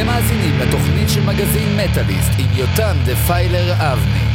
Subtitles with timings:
[0.00, 4.26] אתם מאזינים לתוכנית של מגזין מטאליסט עם יותם דפיילר אבני.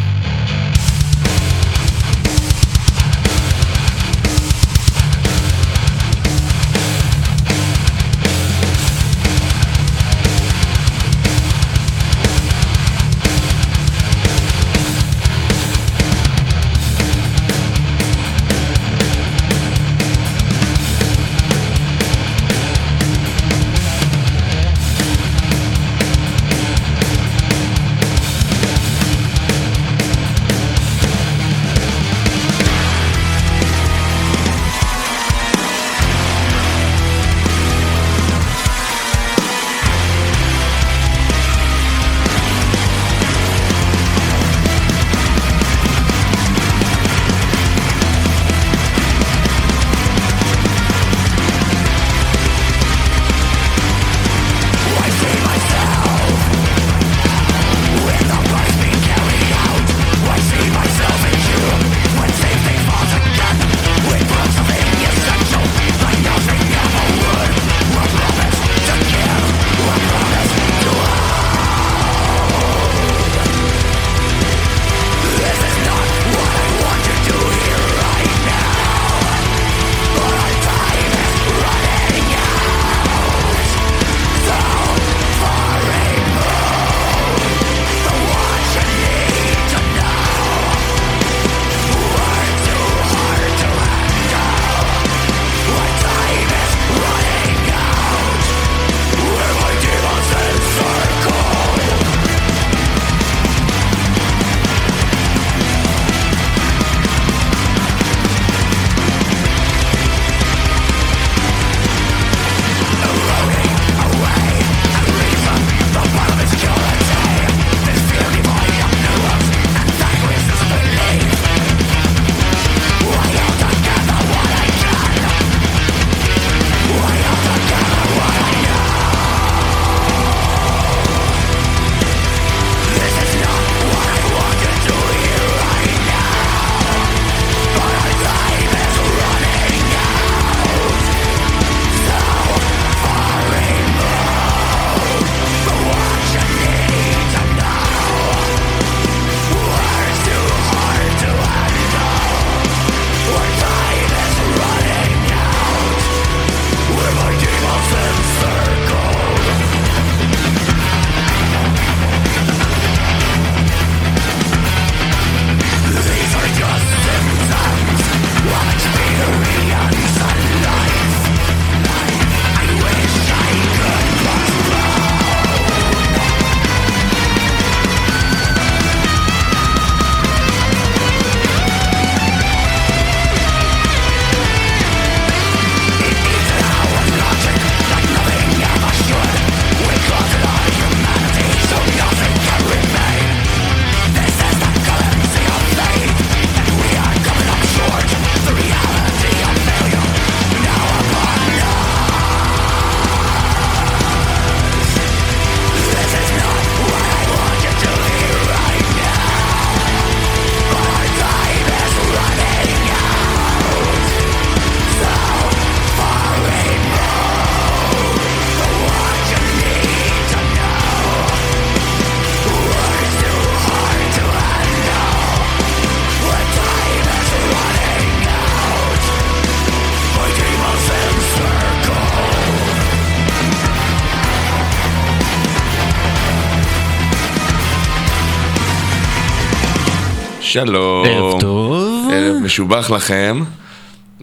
[240.55, 241.05] שלום.
[241.05, 242.09] ערב טוב.
[242.13, 243.43] ערב משובח לכם.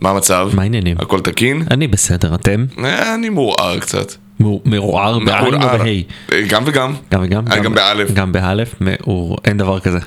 [0.00, 0.50] מה המצב?
[0.53, 0.97] מה העניינים?
[1.00, 1.62] הכל תקין?
[1.70, 2.65] אני בסדר, אתם?
[2.84, 4.12] אה, אני מעורער קצת.
[4.65, 5.61] מעורער בעין או.
[5.61, 5.84] בה'?
[6.32, 6.94] אה, גם וגם.
[7.12, 7.44] גם וגם?
[7.52, 8.12] אה, גם באלף.
[8.12, 8.75] גם באלף?
[8.81, 9.38] מעור...
[9.44, 9.99] אין דבר כזה.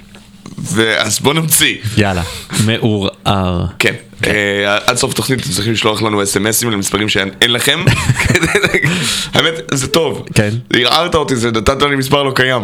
[0.97, 1.75] אז בוא נמציא.
[1.97, 2.23] יאללה.
[2.65, 3.65] מעורער.
[3.79, 3.93] כן.
[4.27, 7.79] אה, עד סוף התוכנית אתם צריכים לשלוח לנו אס.אם.אסים למספרים שאין אין לכם.
[9.33, 10.25] האמת, זה טוב.
[10.33, 10.49] כן.
[10.73, 12.61] ערערת אותי, זה נתת לי מספר לא קיים.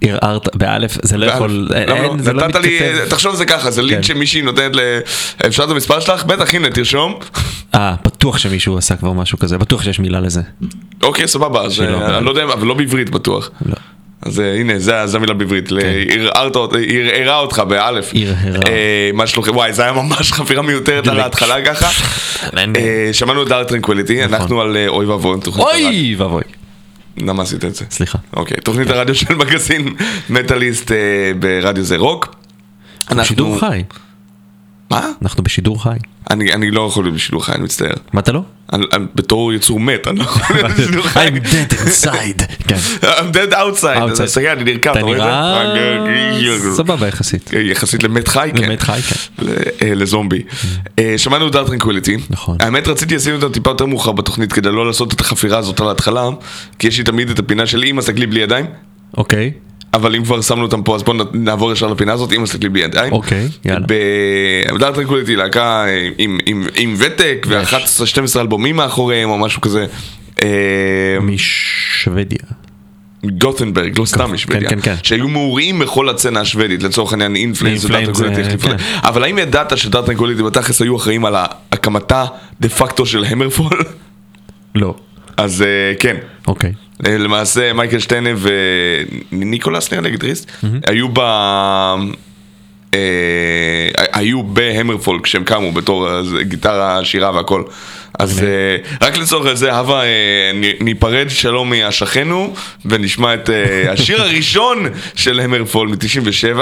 [0.00, 1.68] ערערת, באלף זה לא יכול...
[1.70, 1.76] לא?
[1.76, 3.10] אין, זה לא נתת לי, מתכתב.
[3.10, 4.02] תחשוב זה ככה, זה לינק כן.
[4.02, 4.80] שמישהי נותנת ל...
[5.46, 6.24] אפשר את המספר שלך?
[6.24, 7.14] בטח, הנה, תרשום.
[7.74, 10.40] אה, בטוח שמישהו עשה כבר משהו כזה, בטוח שיש מילה לזה.
[11.02, 13.50] אוקיי, סבבה, אז שלא, אה, אני לא יודע, אבל לא בעברית בטוח.
[13.66, 13.74] לא.
[14.22, 15.68] אז אה, הנה, זה זה המילה בעברית,
[16.56, 16.72] אות-
[17.12, 18.12] ערערה אותך באלף.
[18.14, 18.60] ערערה.
[18.68, 19.56] אה, מה שלומכם?
[19.56, 21.88] וואי, זה היה ממש חפירה מיותרת על ההתחלה ככה.
[23.12, 24.34] שמענו את דארט טרנקוויליטי, נכון.
[24.34, 25.38] אנחנו על אוי ואבוי.
[25.58, 26.42] אוי ואבוי.
[27.26, 27.84] למה עשית את זה?
[27.90, 28.18] סליחה.
[28.36, 29.94] אוקיי, תוכנית הרדיו של מגזין
[30.30, 30.96] מטאליסט אה,
[31.38, 32.34] ברדיו זה רוק.
[33.10, 33.82] אנחנו- בשידור חי.
[34.90, 35.08] מה?
[35.22, 35.96] אנחנו בשידור חי.
[36.30, 37.92] אני אני לא יכול להיות בשידור חי, אני מצטער.
[38.12, 38.42] מה אתה לא?
[38.72, 41.28] אני- אני- בתור יצור מת, אני לא יכול להיות בשידור חי.
[41.28, 42.42] I'm dead inside.
[42.68, 42.76] כן.
[43.02, 43.82] I'm dead outside.
[43.82, 44.12] Outside.
[44.12, 45.16] אז תסתכל, אני נרקב, אתה רואה
[45.74, 46.74] נראה את זה?
[46.76, 47.50] סבבה יחסית.
[47.52, 48.62] יחסית למת חי, כן.
[48.70, 49.44] למת חי, כן.
[49.46, 49.48] ל-
[49.82, 50.42] אה, לזומבי.
[50.98, 52.16] אה, שמענו את Dark Tranquillity.
[52.30, 52.56] נכון.
[52.60, 55.88] האמת רציתי לשים אותה טיפה יותר מאוחר בתוכנית כדי לא לעשות את החפירה הזאת על
[55.88, 56.28] ההתחלה,
[56.78, 58.66] כי יש לי תמיד את הפינה של אמא סתכלי בלי ידיים,
[59.16, 59.52] אוקיי.
[59.94, 62.80] אבל אם כבר שמנו אותם פה אז בואו נעבור ישר לפינה הזאת, אמא סתכלי בלי
[62.80, 63.12] ידיים.
[63.12, 63.86] אוקיי, יאללה.
[64.74, 65.84] ב Dark Tranquillity להקה
[66.18, 69.86] עם- עם- עם ותק ו-11-12 אלבומים מאחוריהם או משהו כזה.
[70.42, 70.48] אה,
[71.20, 72.38] משוודיה.
[73.38, 74.94] גות'נברג, לא סתם משוודיה, כן, כן.
[75.02, 78.76] שהיו מעורים בכל הסצנה השוודית, לצורך העניין In Flames ו Dark Tranquillity, כן.
[79.02, 81.34] אבל האם ידעת ש Dark Tranquillity בתכלס היו אחראים על
[81.72, 82.24] הקמתה
[82.60, 83.78] דה פקטו של המרפול?
[84.74, 84.94] לא.
[85.36, 85.66] אז אה,
[86.00, 86.16] כן.
[86.48, 86.72] אוקיי.
[87.06, 88.30] אה, למעשה מייקל שטיינה
[89.32, 90.52] וניקולס נראה לי גיטריסט
[90.86, 91.20] היו ב...
[92.94, 97.62] אה, היו בהמרפול כשהם קמו בתור אה, גיטרה, שירה והכל.
[98.20, 100.50] אז אה, רק לצורך זה, הווה, אה,
[100.80, 106.58] ניפרד שלום מהשכנו ונשמע את אה, השיר הראשון של המרפול מ-97,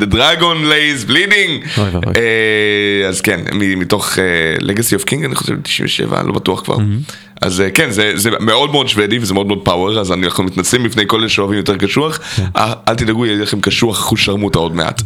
[0.00, 1.80] The Dragon Lays Bleeding.
[3.08, 4.18] אז כן, מתוך
[4.60, 6.76] Legacy of King אני חושב 97, לא בטוח כבר.
[7.42, 11.02] אז כן, זה, זה מאוד מאוד שוודי וזה מאוד מאוד פאוור, אז אנחנו מתנצלים בפני
[11.06, 12.20] כל אלה שאוהבים יותר קשוח.
[12.56, 15.02] אה, אל תדאגו, יהיה לכם קשוח אחוז שרמוטה עוד מעט.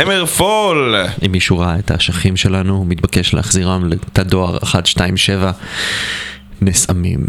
[0.00, 0.94] המר פול!
[1.26, 5.50] אם מישהו ראה את האשכים שלנו, הוא מתבקש להחזירם לתא דואר 127.
[6.62, 7.20] נסעמים,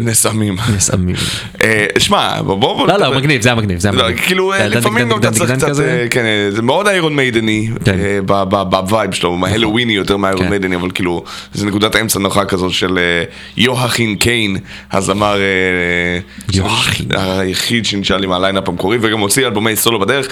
[0.00, 0.56] נסמים.
[0.76, 1.16] נסעמים.
[1.62, 2.88] אה, שמע, בוא בוא...
[2.88, 4.20] לא, לא, מגניב, זה היה מגניב, זה היה לא, מגניב.
[4.26, 5.80] כאילו, אה, לפעמים גם אתה צריך קצת.
[5.80, 7.68] אה, כן, זה מאוד איירון מיידני.
[7.70, 8.48] נכון.
[8.70, 10.50] בווייב שלו, מהלוויני יותר מאיירון כן.
[10.50, 11.24] מיידני, אבל כאילו,
[11.54, 12.98] זה נקודת האמצע נוחה כזאת של
[13.56, 14.56] יוהכין קיין,
[14.92, 15.40] הזמר.
[17.12, 20.28] היחיד שנשאר לי מהליינאפ המקורי, וגם הוציא אלבומי סולו בדרך.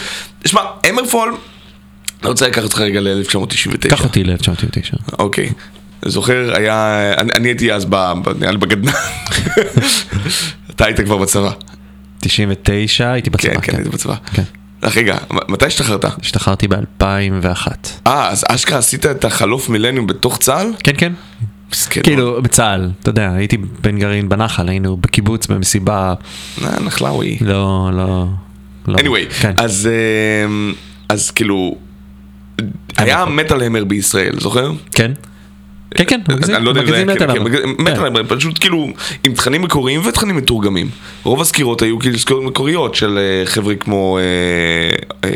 [0.46, 1.34] שמע, אמרפול,
[2.22, 3.88] אני רוצה לקחת אותך רגע ל-1999.
[3.88, 5.14] קח אותי ל-1999.
[5.18, 5.52] אוקיי.
[6.04, 7.86] זוכר, היה, אני, אני הייתי אז
[8.38, 8.92] נראה לי בגדנ"ע.
[10.70, 11.50] אתה היית כבר בצבא.
[12.20, 14.14] 99 הייתי בצבא, כן, כן, הייתי בצבא.
[14.34, 14.42] כן.
[14.82, 15.16] רגע,
[15.48, 16.04] מתי השתחררת?
[16.20, 17.68] השתחררתי ב-2001.
[18.06, 20.72] אה, אז אשכרה עשית את החלוף מילניום בתוך צה"ל?
[20.84, 21.12] כן, כן.
[21.72, 22.02] מסכן.
[22.02, 26.14] כאילו, בצה"ל, אתה יודע, הייתי בן גרעין בנחל, היינו בקיבוץ במסיבה,
[26.64, 27.38] אה, נחלאווי.
[27.40, 28.26] לא, לא,
[28.88, 28.98] לא.
[28.98, 29.52] anyway, כן.
[29.56, 30.72] אז, אה,
[31.08, 31.76] אז כאילו,
[32.96, 34.70] היה מטאל המר בישראל, זוכר?
[34.92, 35.12] כן?
[35.94, 37.34] כן, כן, מגזין, אני לא יודע, מגזין כן, מטאל
[37.86, 38.04] כן, כן.
[38.06, 38.88] המר, פשוט כאילו,
[39.24, 40.88] עם תכנים מקוריים ותכנים מתורגמים.
[41.22, 44.22] רוב הסקירות היו כאילו סקירות מקוריות של אה, חבר'ה כמו אה,
[45.24, 45.30] אה,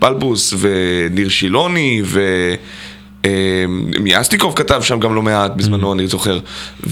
[0.00, 2.20] בלבוס וניר שילוני ו...
[3.24, 3.64] אה,
[4.00, 6.38] מיאסטיקוב כתב שם גם לא מעט בזמנו, אני זוכר.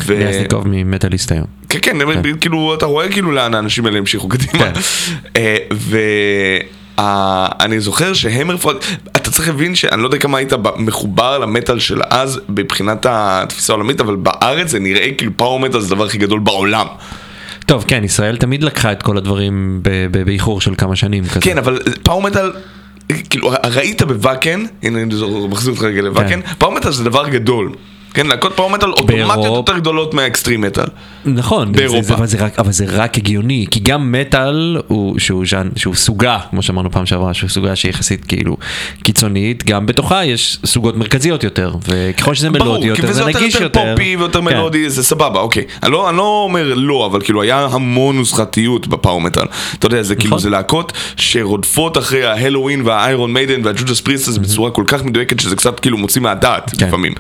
[0.09, 1.47] מיאסניקוב ממטאליסט היום.
[1.69, 4.71] כן, כן, כאילו, אתה רואה כאילו לאן האנשים האלה המשיכו קדימה.
[6.99, 8.77] אה, ואני זוכר שהמרפולד,
[9.17, 14.01] אתה צריך להבין שאני לא יודע כמה היית מחובר למטאל של אז, מבחינת התפיסה העולמית,
[14.01, 16.87] אבל בארץ זה נראה כאילו פאור מטאל זה הדבר הכי גדול בעולם.
[17.67, 21.41] טוב, כן, ישראל תמיד לקחה את כל הדברים באיחור של כמה שנים כזה.
[21.41, 22.53] כן, אבל power metal...
[23.31, 25.15] כאילו, ראית בוואקן, הנה אני
[25.49, 26.55] מחזיר אותך רגע לוואקן, כן.
[26.59, 27.73] power metal זה דבר גדול.
[28.17, 30.85] כן, להקות power metal אוטומטיות באירופ- יותר גדולות מה extreme metal.
[31.25, 32.03] נכון, זה- באירופה.
[32.03, 35.95] זה, אבל, זה רק, אבל זה רק הגיוני, כי גם מטאל הוא, שהוא, ז'אן, שהוא
[35.95, 38.57] סוגה, כמו שאמרנו פעם שעברה, שהוא סוגה שהיא יחסית כאילו
[39.03, 43.63] קיצונית, גם בתוכה יש סוגות מרכזיות יותר, וככל שזה מלודי כי יותר, זה נגיש יותר
[43.81, 43.93] יותר.
[43.97, 44.45] פופי ויותר כן.
[44.45, 45.65] מלודי, זה סבבה, אוקיי.
[45.83, 49.47] אני לא, אני לא אומר לא, אבל כאילו היה המון נוסחתיות ב power metal.
[49.79, 50.39] אתה יודע, זה כאילו, נכון.
[50.43, 55.05] זה להקות שרודפות אחרי ה Helloween וה Iron Maiden וה Judas Priestס בצורה כל כך
[55.05, 56.87] מדויקת שזה קצת כאילו מוציא מהדעת כן.
[56.89, 57.13] לפעמים.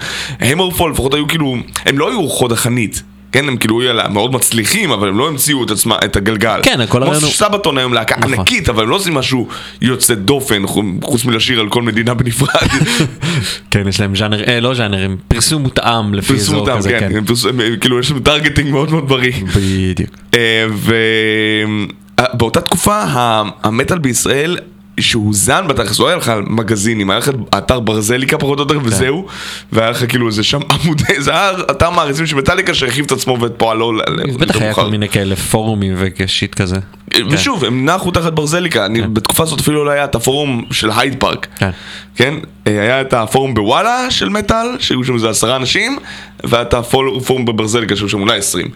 [0.87, 3.03] HammerFall לפחות היו כאילו, הם לא היו חוד החנית.
[3.33, 6.61] כן, הם כאילו היו מאוד מצליחים, אבל הם לא המציאו את עצמם, את הגלגל.
[6.63, 8.35] כן, הכל הרעיון הוא- Sabaton היום להקה נכון.
[8.35, 9.49] ענקית, אבל הם לא עושים משהו
[9.81, 10.63] יוצא דופן,
[11.03, 12.69] חוץ מלשיר על כל מדינה בנפרד.
[13.71, 17.17] כן, יש להם ז'אנר, אה, לא ז'אנרים, פרסום מותאם לפי אזור כזה, כן, כן.
[17.17, 19.33] הם פרסמו- הם- כאילו יש שם targeting מאוד מאוד בריא.
[19.57, 20.11] בדיוק.
[22.35, 24.57] ובאותה תקופה ה- המטאל בישראל
[25.01, 29.27] שהוזן בתכלס, לא היה לך מגזינים, היה לך אתר ברזליקה פחות או יותר וזהו,
[29.73, 33.41] והיה לך כאילו איזה שם עמודי, זה היה אתר מעריצים של מטאליקה שהרחיב את עצמו
[33.41, 33.93] ואת פועלו.
[34.39, 34.75] בטח היה.
[34.75, 36.77] כל מיני כאלה פורומים ושיט כזה.
[37.31, 41.17] ושוב, הם נחו תחת ברזליקה, אני בתקופה הזאת אפילו לא היה את הפורום של הייד
[41.19, 41.47] פארק.
[41.59, 41.71] כן.
[42.17, 42.35] כן?
[42.67, 45.99] אה, היה את הפורום בוואלה של מטאל, שהיו שם איזה עשרה אנשים,
[46.45, 48.69] והיה את הפורום בברזליקה שהיו שם אולי עשרים.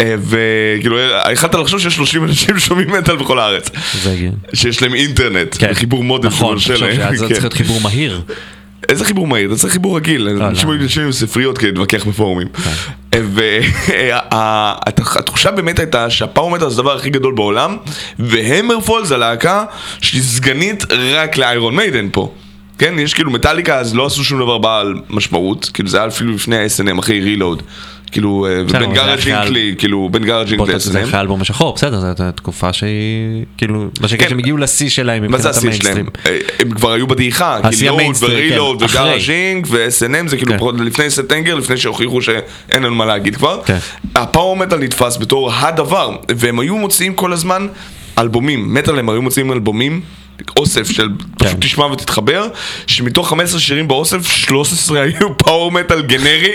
[0.00, 3.70] אה, וכאילו, אה, יכלת לחשוב שיש 30 אנשים ששומעים מטאל בכל הארץ.
[4.02, 4.36] זה הגיוני.
[4.54, 5.68] שיש להם אינטרנט, כן.
[5.70, 6.96] וחיבור מודם נכון, תחשוב להם.
[6.96, 7.32] שאז זה כן.
[7.34, 8.22] צריך להיות חיבור מהיר.
[8.88, 9.48] איזה חיבור מהיר?
[9.48, 10.74] אתה צריך חיבור רגיל, אנשים לא.
[10.74, 12.48] היו יושבים עם ספריות כדי להתווכח בפורומים.
[14.32, 17.76] והתחושה באמת הייתה שהפאור מטאל זה הדבר הכי גדול בעולם,
[18.18, 19.64] והמרפול זה להקה
[20.00, 22.32] שהיא סגנית רק לאיירון מיידן פה.
[22.78, 26.32] כן, יש כאילו מטאליקה אז לא עשו שום דבר בעל משמעות, כאילו זה היה אפילו
[26.32, 27.62] לפני ה-SNM, אחרי רילוד.
[28.12, 31.04] כאילו, אה, אבל זה גארד ג'ינקלי, כאילו, בן גארד ג'ינקלי זה.
[31.04, 34.30] אחרי האלבום השחור, בסדר, זו תקופה שהיא, כאילו, מה שנקרא כן.
[34.30, 35.56] שהם הגיעו לשיא שלהם מבחינת?
[35.56, 36.06] המיינסטרים.
[36.26, 39.00] אה, הם כבר היו בדעיכה, לואוד המיינסטרים, ורילוד כן, אחרי.
[39.00, 40.84] וגאראז'ינג ו-SNM זה כאילו כן.
[40.84, 43.60] לפני סטנגר, לפני שהוכיחו שאין לנו מה להגיד כבר.
[43.64, 43.78] כן.
[44.14, 47.66] הפאור מטאל נתפס בתור הדבר, והם היו מוציאים כל הזמן
[48.18, 50.00] אלבומים, מטאל הם היו מוציאים אלבומים.
[50.56, 51.60] אוסף של פשוט כן.
[51.60, 52.46] תשמע ותתחבר
[52.86, 56.52] שמתוך 15 שירים באוסף 13 היו פאור מטאל גנרי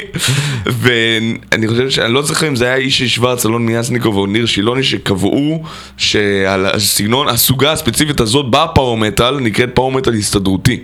[0.66, 4.84] ואני חושב שאני לא זוכר אם זה היה אישי שוורץ, אלון מיאסניקוב או ניר שילוני
[4.84, 5.63] שקבעו
[5.98, 10.80] שעל הסגנון, הסוגה הספציפית הזאת בפאור מטאל נקראת פאור מטאל הסתדרותי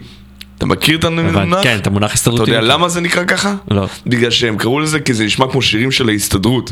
[0.58, 1.64] אתה מכיר את המונח?
[1.64, 2.52] כן, את המונח אתה הסתדרותי.
[2.52, 3.56] יודע למה זה נקרא ככה?
[3.72, 3.88] לא.
[4.06, 6.72] בגלל שהם קראו לזה כי זה נשמע כמו שירים של ההסתדרות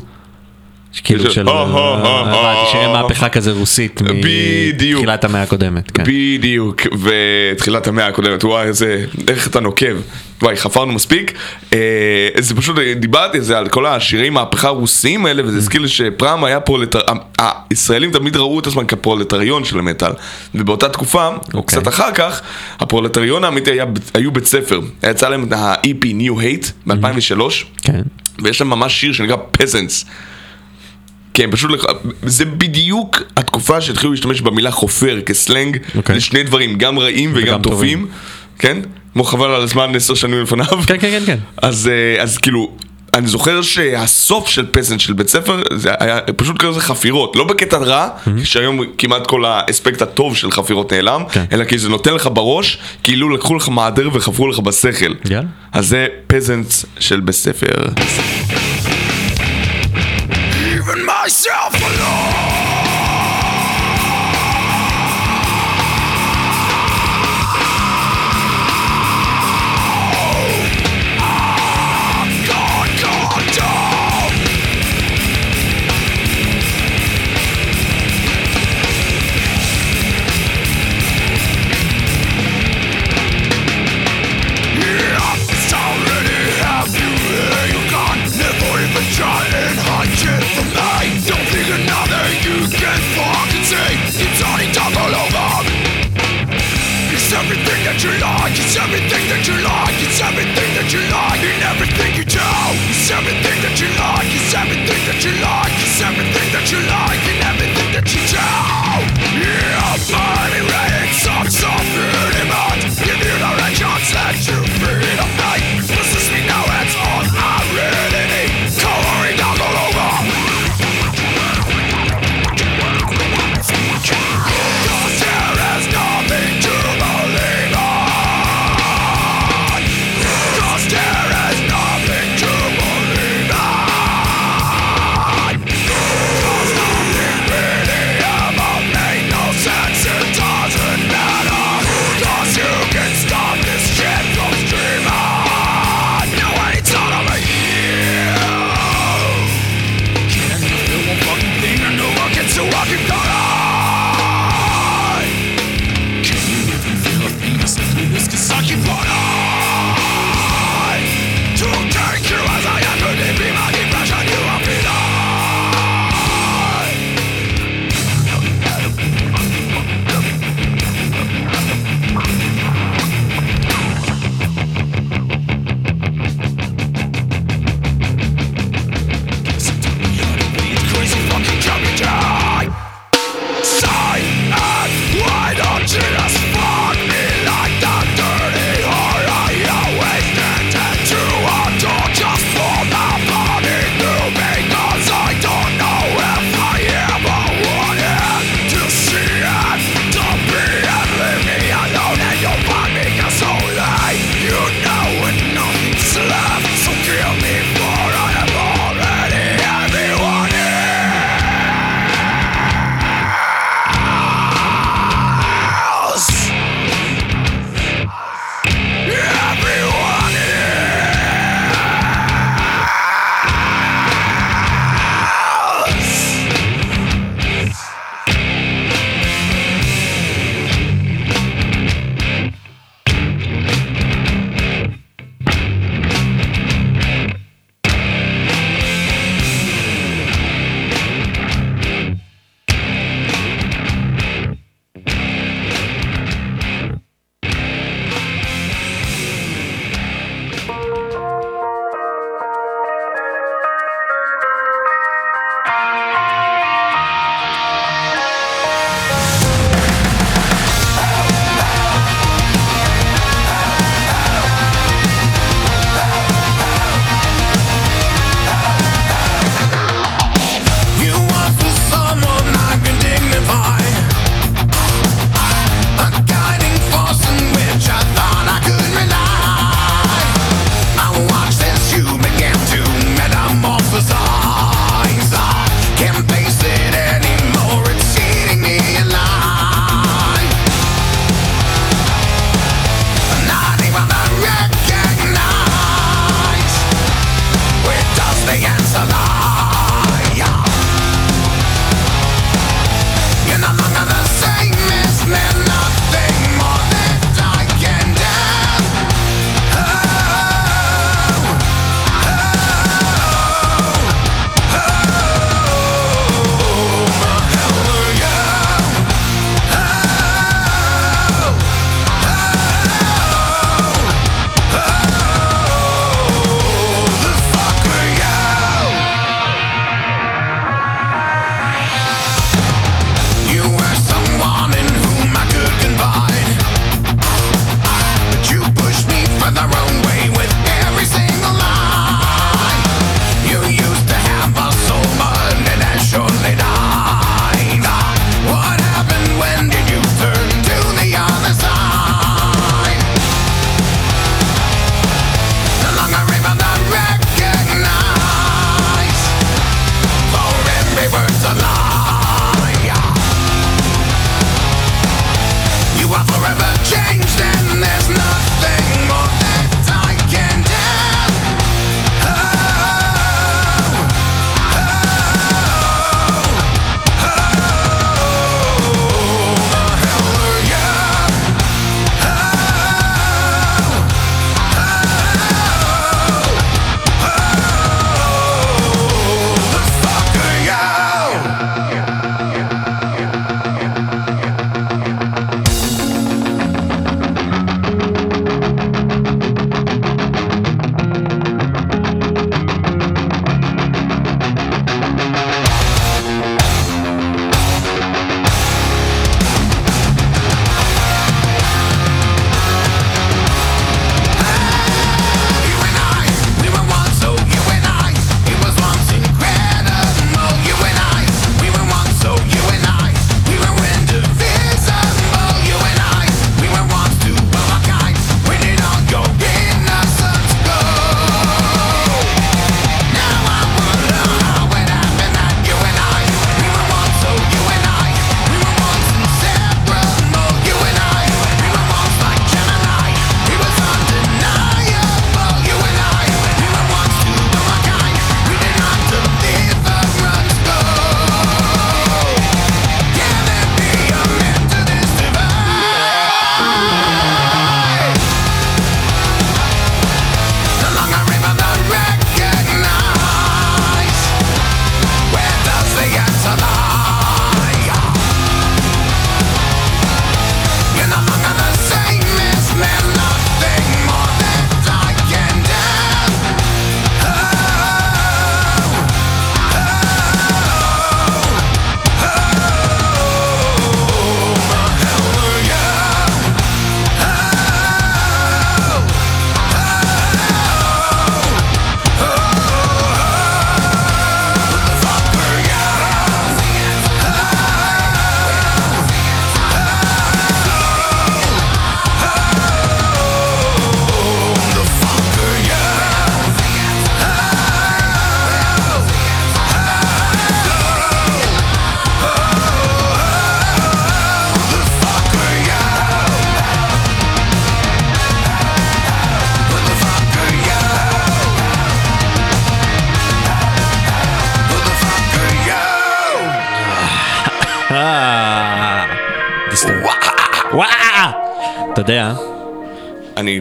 [1.04, 4.02] כאילו של- של, אה, אה, אה, מהפכה כזה רוסית.
[4.02, 5.92] מתחילת המאה הקודמת.
[5.92, 6.04] כן.
[6.08, 9.96] בדיוק, ותחילת המאה הקודמת, וואי, איזה, איך אתה נוקב.
[10.42, 11.34] וואי, חפרנו מספיק.
[12.40, 16.44] זה פשוט, דיברתי על זה, על כל השירי מהפכה הרוסיים האלה, וזה הזכיר לי שפעם
[16.44, 17.00] היה פרולטר...
[17.72, 20.12] הישראלים תמיד ראו את עצמם כפרולטריון של המטאל.
[20.56, 21.80] ובאותה תקופה, או אוקיי.
[21.80, 22.42] קצת אחר כך,
[22.80, 23.72] הפרולטריון האמיתי
[24.14, 24.80] היו בית ספר.
[25.10, 27.42] יצא להם ה-EP New Hate ב-2003.
[27.84, 28.02] כן.
[28.44, 30.06] ויש להם ממש שיר שנקרא Peasants.
[31.38, 31.86] כן, פשוט, לח-
[32.24, 36.16] זה בדיוק התקופה שהתחילו להשתמש במילה חופר כסלנג, אוקיי.
[36.16, 38.00] זה שני דברים, גם רעים וגם וגם טובים.
[38.00, 38.08] טובים,
[38.60, 38.78] כן?
[39.14, 40.66] כמו חבל על הזמן עשר שנים לפניו.
[40.68, 41.38] כן, כן, כן, כן.
[41.62, 42.72] אז, אה, אז כאילו,
[43.14, 47.78] אני זוכר שהסוף של פסנט של בית ספר, זה היה פשוט כזה חפירות, לא בקטע
[47.78, 48.08] רע,
[48.44, 51.44] שהיום כמעט כל האספקט הטוב של חפירות נעלם, כן.
[51.52, 55.14] אלא כי זה נותן לך בראש, כאילו לקחו לך מעדר וחפרו לך בשכל.
[55.30, 55.48] יאללה.
[55.72, 56.68] אז זה פזנט
[57.00, 57.88] של בית ספר.
[61.06, 62.47] Myself alone.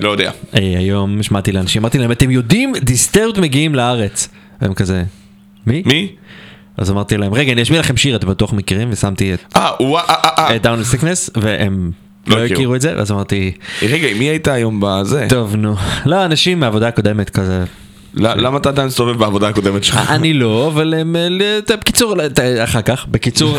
[0.06, 0.30] לא יודע.
[0.54, 4.28] אה, היום שמעתי לאנשים, אמרתי להם, אתם יודעים, דיסטרבד מגיעים לארץ.
[4.60, 5.04] והם כזה,
[5.66, 5.82] מי?
[5.86, 6.08] מי?
[6.76, 10.06] אז אמרתי להם, רגע, אני אשמיע לכם שיר, אתם בטוח מכירים, ושמתי את אה, וואו,
[10.08, 10.58] אה, אה, אה.
[10.58, 11.90] Down Sickness, והם
[12.26, 12.74] לא לא הכירו.
[12.74, 15.26] את זה, ואז אמרתי, רגע, מי היית היום בזה?
[15.28, 15.74] טוב, נו.
[16.06, 17.64] לא, אנשים מהעבודה הקודמת כזה.
[18.16, 19.96] ל- למה אתה עדיין מסתובב בעבודה הקודמת שלך?
[20.10, 21.28] אני לא, אבל הם, אה,
[21.76, 23.58] בקיצור, ל- ת- אחר כך, בקיצור,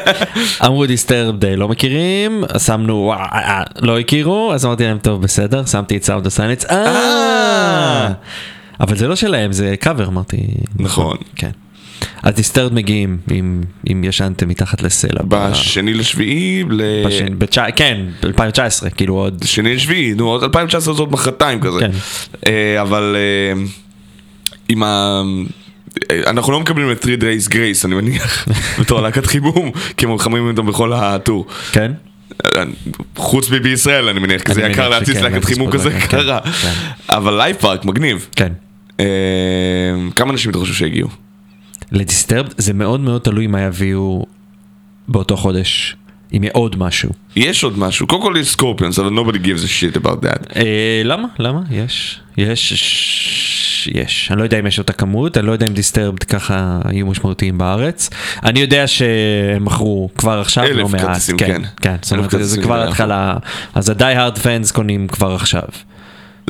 [0.66, 5.96] אמרו דיסטרבד לא מכירים, שמנו, אה, אה, לא הכירו, אז אמרתי להם, טוב, בסדר, שמתי
[5.96, 8.08] את Sound of Silence, אה,
[8.80, 10.36] אבל זה לא שלהם, זה קאבר, אמרתי.
[10.78, 11.16] נכון.
[11.36, 11.50] כן.
[12.22, 15.20] אז דיסטרבד מגיעים, אם- אם ישנתם מתחת לסלע.
[15.28, 16.80] בשני לשביעי, ל...
[17.06, 19.42] בשני- בתשע- כן, ב-2019, כאילו עוד...
[19.44, 21.80] שני לשביעי, נו, עוד 2019 זאת מחרתיים כזה.
[21.80, 21.90] כן.
[22.46, 23.62] אה, אבל אה,
[24.68, 25.22] עם ה...
[26.26, 28.48] אנחנו לא מקבלים את 3 Days Grace, אני מניח,
[28.80, 31.46] בתור להקת חימום, כי הם מחממים אותם בכל הטור.
[31.72, 31.92] כן?
[33.16, 36.40] חוץ מבישראל, אני מניח, כי זה יקר שכן, להקת חימום כזה להקת, קרה.
[36.40, 36.72] כן, כן.
[37.08, 38.28] אבל לייב פארק מגניב.
[38.36, 38.52] כן.
[39.00, 39.06] אה,
[40.16, 41.08] כמה אנשים אתה חושב שהגיעו?
[41.92, 44.26] לדיסטרבד זה מאוד מאוד תלוי מה יביאו
[45.08, 45.96] באותו חודש,
[46.32, 47.10] אם יהיה עוד משהו.
[47.36, 50.56] יש עוד משהו, קודם כל יש סקורפיונס, אבל nobody gives a shit about that.
[50.56, 51.28] אה, למה?
[51.38, 51.60] למה?
[51.70, 52.20] יש.
[52.36, 52.72] יש.
[53.94, 54.28] יש.
[54.30, 57.58] אני לא יודע אם יש אותה כמות, אני לא יודע אם דיסטרבד ככה יהיו משמעותיים
[57.58, 58.10] בארץ.
[58.44, 61.00] אני יודע שהם מכרו כבר עכשיו אלף לא מעט.
[61.00, 61.46] כרטיסים, כן.
[61.46, 61.62] כן.
[61.80, 63.34] כן, זאת אלף אומרת, זה כבר זה התחלה.
[63.74, 65.62] אז ה die hard fans קונים כבר עכשיו.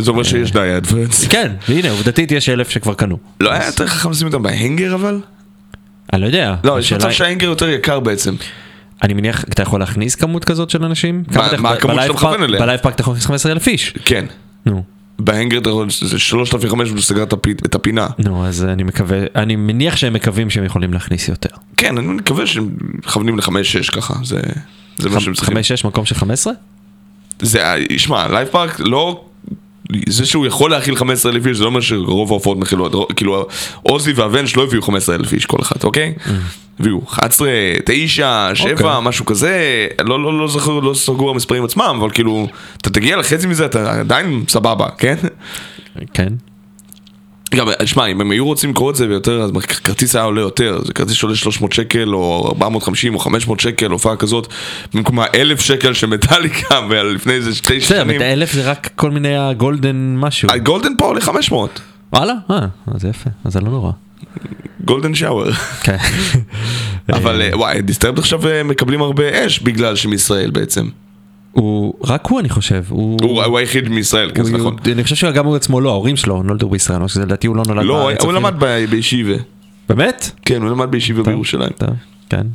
[0.01, 1.27] זה אומר שיש די awareness.
[1.29, 3.17] כן, והנה, עובדתית יש אלף שכבר קנו.
[3.41, 5.21] לא היה יותר חכם לשים אותם בהנגר אבל?
[6.13, 6.55] אני לא יודע.
[6.65, 8.35] לא, יש מצב שההנגר יותר יקר בעצם.
[9.03, 11.23] אני מניח, אתה יכול להכניס כמות כזאת של אנשים?
[11.59, 12.61] מה- הכמות שאתה מכוון אליה?
[12.61, 13.95] בלייב פארק אתה יכול להכניס 15 אלף איש.
[14.05, 14.25] כן.
[14.67, 14.83] נו.
[15.19, 18.07] בהנגר אתה יכול, זה 3,500 וסגר את הפי- את הפינה.
[18.19, 21.49] נו, אז אני מקווה, אני מניח שהם מקווים שהם יכולים להכניס יותר.
[21.77, 22.69] כן, אני מקווה שהם
[23.05, 24.41] מכוונים ל-5-6 ככה, זה
[24.99, 25.57] זה מה שהם צריכים.
[25.57, 26.53] 5-6 מקום של 15?
[27.43, 27.63] זה,
[27.97, 29.25] שמע, לייב פארק לא...
[30.09, 33.47] זה שהוא יכול להכיל 15 אלף איש, זה לא אומר שרוב ההופעות מכילות, רו- כאילו
[33.83, 36.13] אוזי והוונש לא הביאו 15 אלף איש כל אחד, אוקיי?
[36.81, 37.49] הביאו 11,
[37.85, 38.87] 9, 7, אוקיי.
[39.03, 43.47] משהו כזה, לא, לא, לא זכור, לא סגור המספרים עצמם, אבל כאילו, אתה תגיע לחצי
[43.47, 45.17] מזה, אתה עדיין סבבה, כן?
[46.15, 46.33] כן.
[47.55, 50.81] גם, שמע, אם הם היו רוצים לקרוא את זה ביותר, אז כרטיס היה עולה יותר,
[50.85, 54.47] זה כרטיס שעולה 300 שקל, או 450 או 500 שקל, הופעה כזאת,
[54.95, 59.11] במקום האלף שקל של מטאליקה, ולפני איזה שתי בסדר, שנים, את האלף זה רק כל
[59.11, 60.49] מיני הגולדן משהו.
[60.51, 61.81] ה golden פה עולה 500,
[62.13, 62.33] וואלה?
[62.51, 62.59] אה,
[62.95, 63.91] אז זה יפה, אז זה לא נורא.
[64.85, 65.53] golden shower.
[65.83, 65.97] כן.
[67.17, 70.89] אבל אה, וואי, דיסטרבד עכשיו אה, מקבלים הרבה אש בגלל שמישראל בעצם.
[71.57, 72.85] הוא, רק הוא אני חושב.
[72.89, 73.19] הוא...
[73.23, 74.77] הוא הוא היחיד מישראל, כן, זה נכון.
[74.93, 77.85] אני חושב שגם הוא עצמו לא, ההורים שלו נולדו בישראל, או שלדעתי הוא לא נולד
[77.85, 78.33] לא, הוא.
[78.33, 78.55] למד
[78.91, 79.35] בישיבה.
[79.89, 80.31] באמת?
[80.45, 81.71] כן, הוא למד בישיבה בירושלים.
[81.79, 81.89] טוב,
[82.29, 82.47] כן.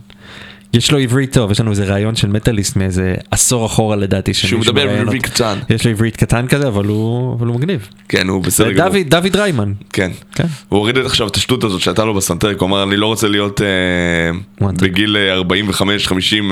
[0.73, 4.33] יש לו עברית טוב, יש לנו איזה ראיון של מטאליסט מאיזה עשור אחורה לדעתי.
[4.33, 5.35] שהוא מדבר מראיין עברית אותו.
[5.35, 5.59] קטן.
[5.69, 7.87] יש לו עברית קטן כזה, אבל הוא אבל הוא מגניב.
[8.09, 8.89] כן, הוא בסדר גמור.
[8.89, 9.73] דוד, דוד דריימן.
[9.93, 10.11] כן.
[10.35, 10.45] כן.
[10.69, 13.27] הוא הוריד את עכשיו את השטות הזאת שהייתה לו בסנטר, הוא אמר אני לא רוצה
[13.27, 13.67] להיות אה,
[14.61, 14.85] וואנטה.
[14.85, 15.43] בגיל אה, 45-50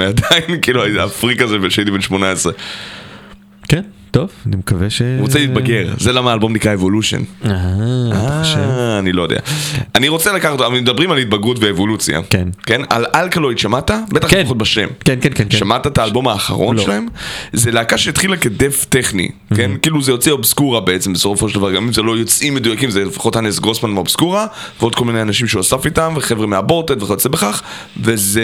[0.07, 2.53] עדיין, כאילו הפריק הזה שהייתי בן 18.
[3.67, 5.01] כן, טוב, אני מקווה ש...
[5.01, 7.21] הוא רוצה להתבגר, זה למה האלבום נקרא Evolution.
[7.45, 7.51] אה,
[8.11, 8.59] אתה חושב?
[8.99, 9.39] אני לא יודע.
[9.95, 12.21] אני רוצה לקחת, אבל מדברים על התבגרות ואבולוציה.
[12.29, 12.47] כן.
[12.65, 12.81] כן?
[12.89, 13.91] על אלקלויד שמעת?
[14.09, 14.39] בטח כן.
[14.39, 14.87] לפחות בשם.
[15.05, 15.43] כן, כן, כן.
[15.49, 15.57] כן.
[15.57, 16.83] שמעת את האלבום האחרון לא.
[16.83, 17.07] שלהם?
[17.53, 19.71] זה להקה שהתחילה כדף טכני, כן?
[19.81, 23.05] כאילו זה יוצא אובסקורה בעצם בסופו של דבר, גם אם זה לא יוצאים מדויקים, זה
[23.05, 24.45] לפחות הנס גרוסמן מאובסקורה,
[24.79, 27.61] ועוד כל מיני אנשים שהוא אסף איתם, וחבר'ה מהבורטד וכיוצא בכך,
[28.01, 28.43] וזה...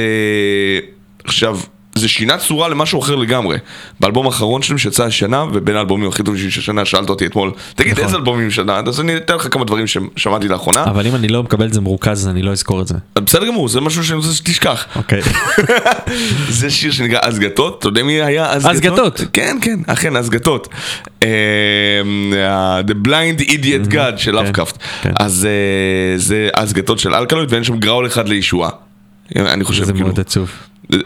[1.23, 1.59] עכשיו...
[1.97, 3.57] זה שינה צורה למשהו אחר לגמרי.
[3.99, 7.91] באלבום האחרון שלהם שיצא השנה, ובין האלבומים הכי טובים של השנה, שאלת אותי אתמול, תגיד
[7.93, 8.03] נכון.
[8.05, 10.83] איזה אלבומים שנה, אז אני אתן לך כמה דברים ששמעתי לאחרונה.
[10.83, 12.95] אבל אם אני לא מקבל את זה מרוכז, אז אני לא אזכור את זה.
[13.19, 14.85] בסדר גמור, זה משהו שאני רוצה שתשכח.
[14.95, 15.21] אוקיי.
[16.49, 18.73] זה שיר שנקרא Azathoth, אתה יודע מי היה Azathoth?
[18.75, 19.21] Azathoth.
[19.33, 20.67] כן, כן, אכן Azathoth.
[21.23, 21.29] אה,
[22.49, 24.77] ה- The Blind Idiot God של כן, לאבקראפט.
[25.01, 25.11] כן.
[25.19, 28.69] אז אה, זה Azathoth של Alkaloid ואין שם growl אחד לישועה.
[29.35, 30.49] אני חושב זה כאילו, מאוד עצוב.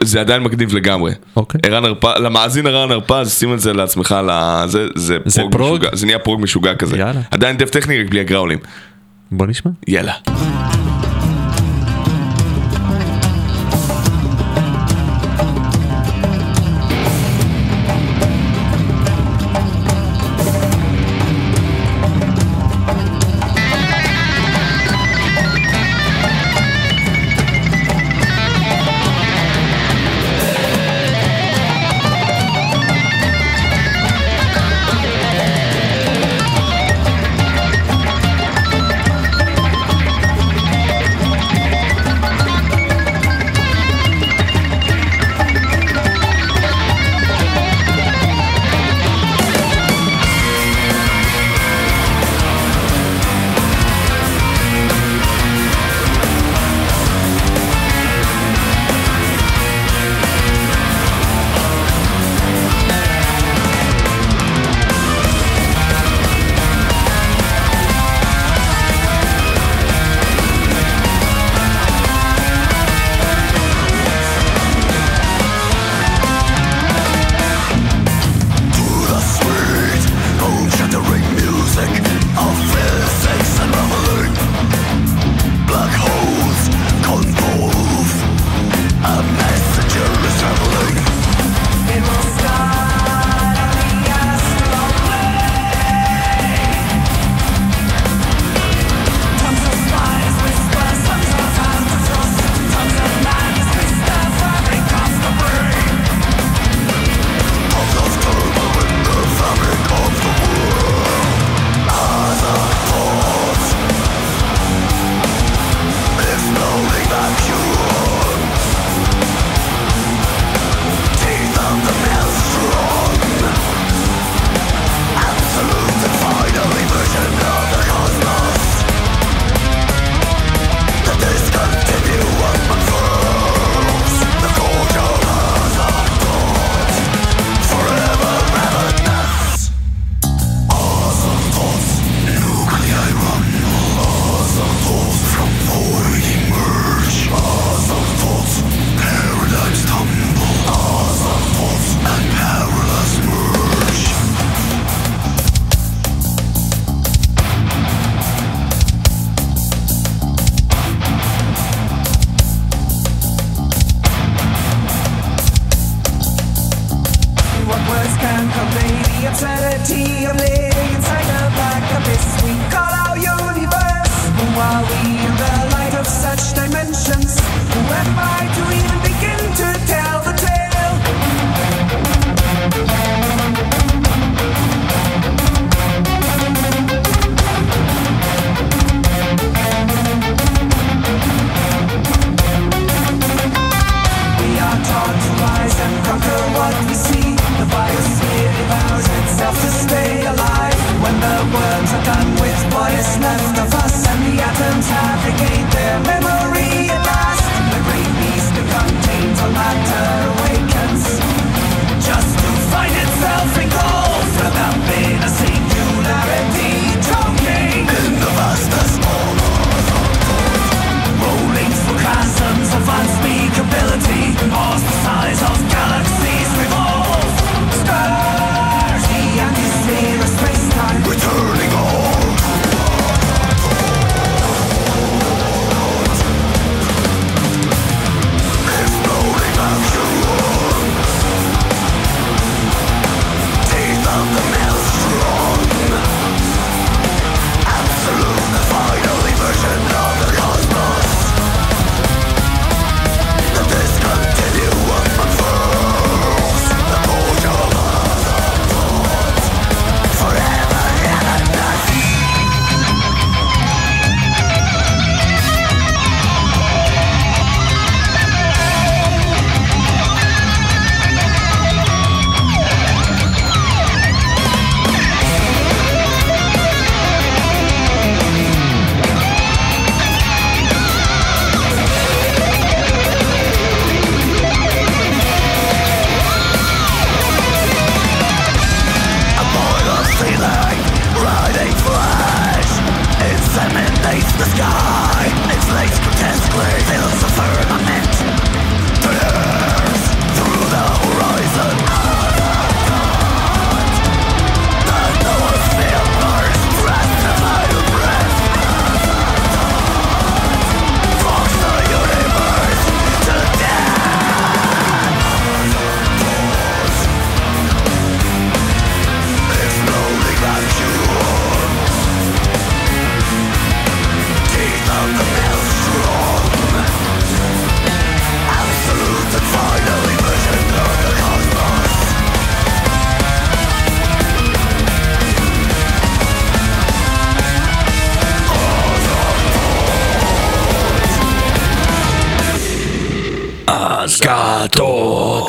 [0.03, 1.11] זה עדיין מגניב לגמרי.
[1.35, 1.61] אוקיי.
[1.65, 5.73] ערן הרפז, למאזין ערן הרפז, שים את זה לעצמך, לזה, זה זה פרוג פרוג?
[5.73, 6.97] משוגע, זה נהיה פרוג משוגע כזה.
[6.97, 7.21] יאללה.
[7.31, 8.59] עדיין death טכני רק בלי הגראולים.
[9.31, 9.71] בוא נשמע.
[9.87, 10.13] יאללה.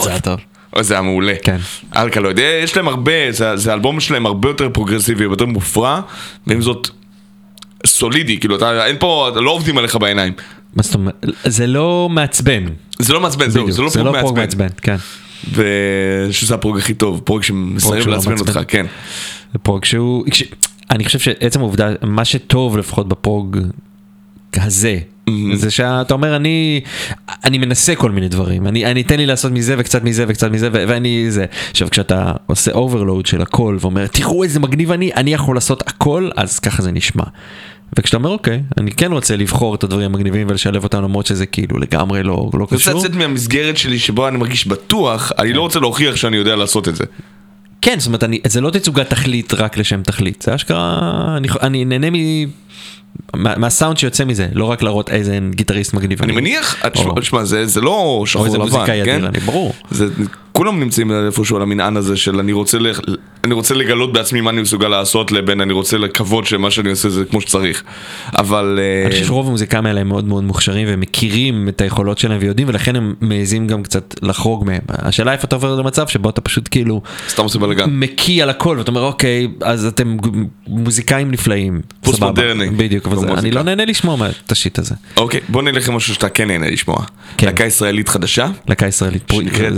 [0.02, 0.40] זה היה טוב.
[0.80, 1.34] זה היה מעולה.
[1.42, 1.56] כן.
[1.96, 6.00] Alkaloid, אה, יש להם הרבה, זה, זה האלבום שלהם הרבה יותר פרוגרסיבי, יותר מופרע,
[6.46, 6.88] ועם זאת,
[7.86, 10.32] סולידי, כאילו, אתה, אין פה, אתה לא עובדים עליך בעיניים.
[10.76, 11.26] מה זאת אומרת?
[11.44, 12.64] זה לא מעצבן.
[12.98, 14.64] זה לא מעצבן, זהו, זה לא זה פרוג לא פרוג מעצבן.
[14.64, 14.96] מעצבן, כן.
[15.52, 18.48] ושזה הפרוג הכי טוב, פרוג שמסרב שלא לעצבן מעצבן.
[18.48, 18.86] אותך, כן.
[19.52, 20.24] זה פרוג שהוא,
[20.90, 23.58] אני חושב שעצם העובדה, מה שטוב לפחות בפרוג
[24.56, 24.98] הזה,
[25.54, 26.80] זה שאתה אומר אני,
[27.44, 30.68] אני מנסה כל מיני דברים, אני, אני אתן לי לעשות מזה וקצת מזה וקצת מזה
[30.72, 31.44] ו- ואני זה.
[31.70, 36.30] עכשיו כשאתה עושה overload של הכל ואומר תראו איזה מגניב אני, אני יכול לעשות הכל,
[36.36, 37.24] אז ככה זה נשמע.
[37.98, 41.78] וכשאתה אומר אוקיי, אני כן רוצה לבחור את הדברים המגניבים ולשלב אותם למרות שזה כאילו
[41.78, 42.98] לגמרי לא, לא אני רוצה קשור.
[42.98, 46.96] לצאת מהמסגרת שלי שבו אני מרגיש בטוח, אני לא רוצה להוכיח שאני יודע לעשות את
[46.96, 47.04] זה.
[47.82, 50.98] כן, זאת אומרת, אני, זה לא תצוגת תכלית רק לשם תכלית, זה אשכרה,
[51.36, 52.14] אני, אני נהנה מ,
[53.36, 56.22] מה, מהסאונד שיוצא מזה, לא רק להראות איזה גיטריסט מגניב.
[56.22, 59.22] אני מניח, תשמע, תשמע, זה זה לא שחור לבן, כן?
[59.44, 59.72] ברור.
[60.50, 62.86] זה, כולם נמצאים איפשהו על המנען הזה של אני רוצה, ל,
[63.44, 67.08] אני רוצה לגלות בעצמי מה אני מסוגל לעשות לבין אני רוצה לקוות שמה שאני עושה
[67.08, 67.82] זה כמו שצריך.
[68.38, 68.78] אבל...
[68.82, 72.38] אה, אני חושב שרוב המוזיקאים האלה הם מאוד מאוד מוכשרים והם מכירים את היכולות שלהם
[72.40, 74.80] ויודעים ולכן הם מעזים גם קצת לחרוג מהם.
[74.88, 77.84] השאלה איפה אתה עובר למצב שבו אתה פשוט כאילו סתם עושה בלאגן.
[77.90, 80.16] מקיא על הכל ואתה אומר אוקיי אז אתם
[80.66, 81.80] מוזיקאים נפלאים.
[82.00, 82.70] פוסט סבבה." מודרני.
[82.70, 83.40] בדיוק, אבל זה- במוזיקה.
[83.40, 84.94] אני לא נהנה לשמוע מה- את ה shit הזה.
[85.16, 86.98] אוקיי, בוא נלך למשהו שאתה כן נהנה לשמוע.
[87.36, 87.46] כן.
[87.46, 88.48] להקה ישראלית חדשה.
[88.68, 89.72] להקה ישראלית, שנקראת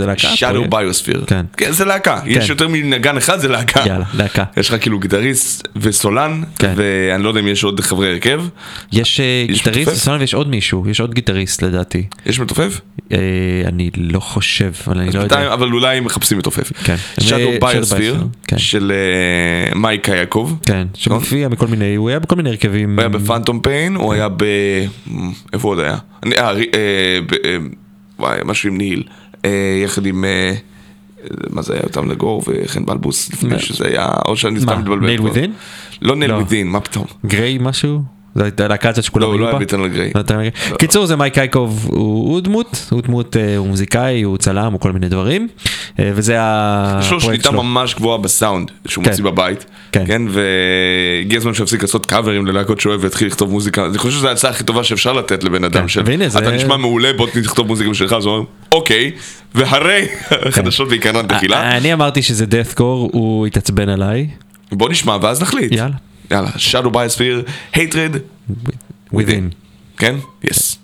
[0.70, 0.86] זה להקה?
[0.86, 0.98] Shadow פרויקט?
[0.98, 1.26] Biosphere.
[1.26, 1.46] כן.
[1.56, 2.20] כן, זה להקה.
[2.26, 3.80] יש יותר מנגן אחד, זה להקה.
[3.86, 4.44] יאללה, להקה.
[4.56, 6.72] יש לך כאילו גיטריסט וסולן, כן.
[6.76, 8.42] ואני לא יודע אם יש עוד חברי הרכב.
[8.92, 9.96] יש אה, יש גיטריסט מתופף?
[10.02, 12.06] וסולן ויש עוד מישהו, יש עוד גיטריסט לדעתי.
[12.26, 12.80] יש מתופף?
[13.12, 13.18] אה,
[13.66, 15.20] אני לא חושב, אבל אני לא יודע.
[15.36, 16.72] בינתיים, אבל אולי הם מחפשים מתופף.
[16.84, 16.96] כן.
[17.20, 18.58] Shadow ו- Shadow Biosphere, Biosphere, כן.
[18.58, 20.54] של אה, מייקה יעקב.
[20.66, 22.90] כן, שמופיע בכל מיני, הוא היה בכל מיני הרכבים.
[22.92, 24.44] הוא היה בפאנטום פיין, הוא היה ב...
[25.52, 25.96] איפה הוא עוד היה?
[26.22, 26.58] אני- אה, אה,
[27.44, 27.56] אה,
[28.18, 29.02] וואי, משהו עם ניל.
[29.44, 30.24] אה, יחד עם...
[30.24, 30.54] אה,
[31.50, 31.82] מה זה היה?
[31.82, 34.08] יותם לגור וחן בלבוס, לפני שזה היה...
[34.28, 35.16] או שאני סתם מתבלבל.
[35.16, 35.30] כבר.
[35.30, 35.50] Within?
[36.02, 36.36] לא נייל לא.
[36.36, 37.06] ווידין, מה פתאום?
[37.26, 38.21] גריי משהו?
[38.34, 39.52] זו הייתה להקה הזאת שכולם לא, הוא היו לא בה?
[39.52, 40.12] היה ביטן לגריי.
[40.14, 40.50] לא, מבין?
[40.78, 44.80] קיצור זה מייק אייקוב הוא הוא דמות, הוא דמות, אה, הוא מוזיקאי, הוא צלם, הוא
[44.80, 45.48] כל מיני דברים.
[45.98, 47.62] אה, וזה יש לו הפרויקט שליטה שלו.
[47.62, 49.10] ממש גבוהה בסאונד שהוא כן.
[49.10, 50.04] מוציא בבית, כן.
[50.06, 54.28] כן, והגיע הזמן שיפסיק לעשות קאברים ללהקות שהוא אוהב ויתחיל לכתוב מוזיקה, אני חושב שזו
[54.28, 56.00] ההצעה הכי טובה שאפשר לתת לבן אדם, כן, של
[56.38, 59.10] אתה נשמע מעולה בוא תכתוב מוזיקה משלך, אז הוא אומר אוקיי,
[59.54, 60.06] והרי
[60.50, 64.28] חדשות בעיקרן תחילה, אה, אני אמרתי שזה death core, הוא התעצבן עליי.
[64.72, 66.11] בוא נשמע ואז נחליט, יאללה.
[66.31, 68.17] יאללה, Shadow Biosphere, Hatred,
[69.13, 69.53] within.
[69.97, 70.77] כן, יס.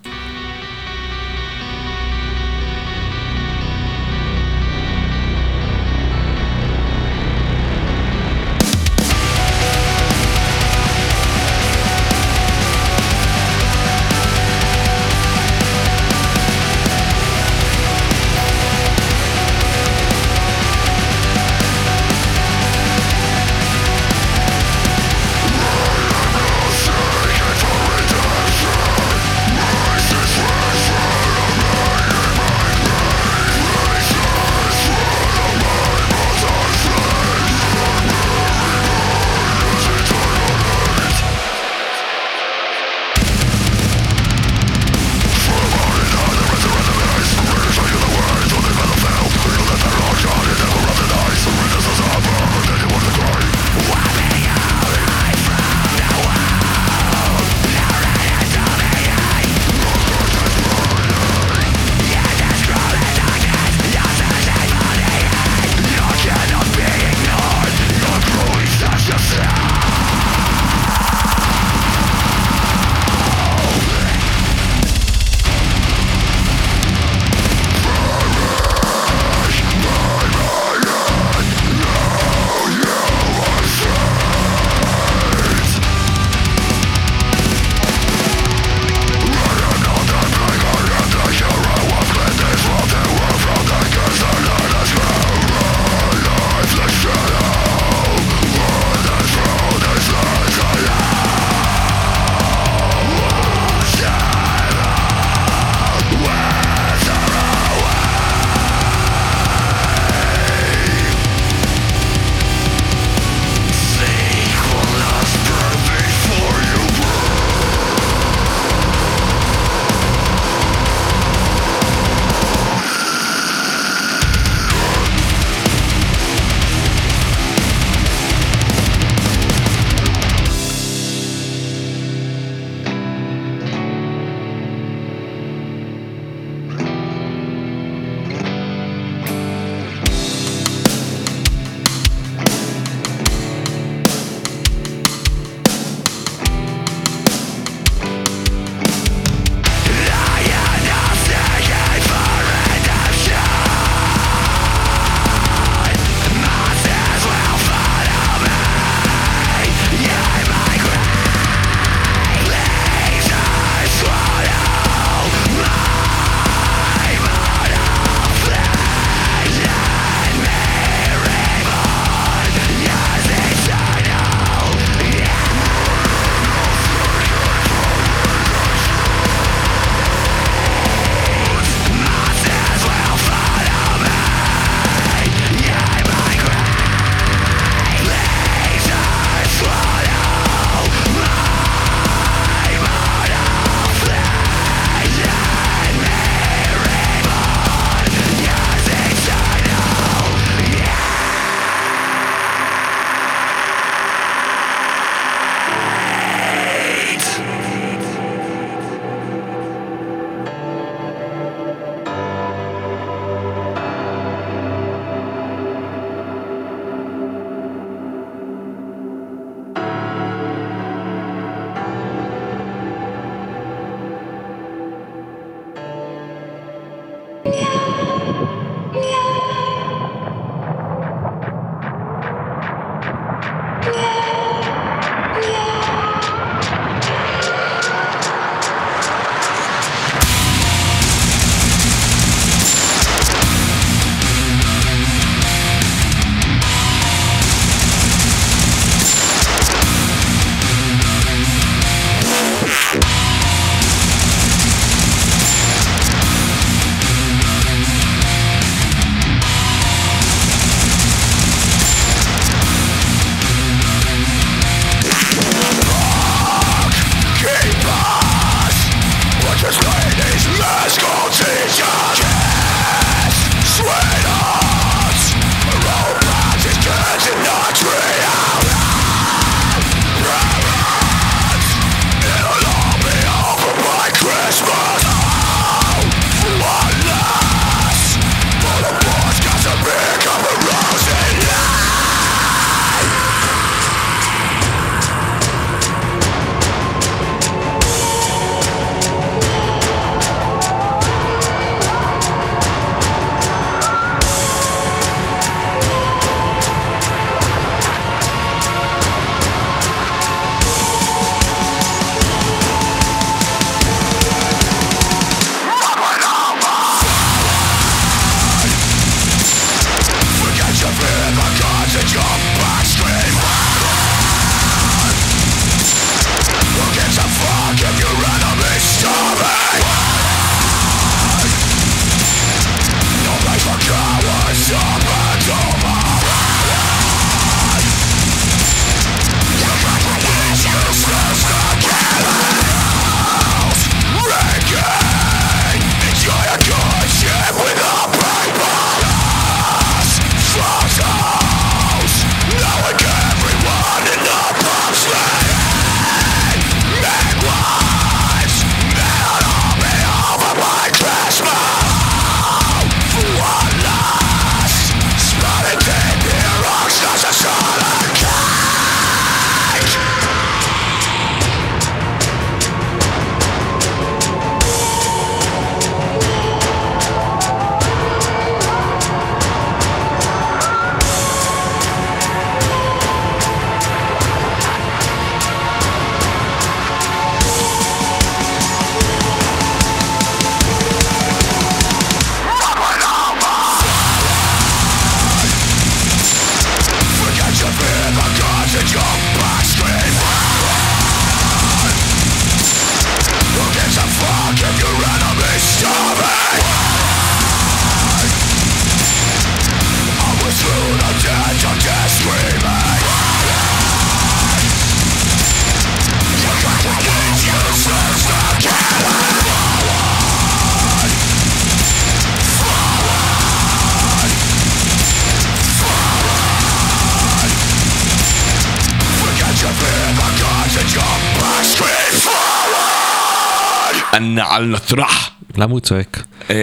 [434.38, 435.30] Anaal Nathrakh.
[435.56, 436.22] למה הוא צועק?
[436.50, 436.56] אה,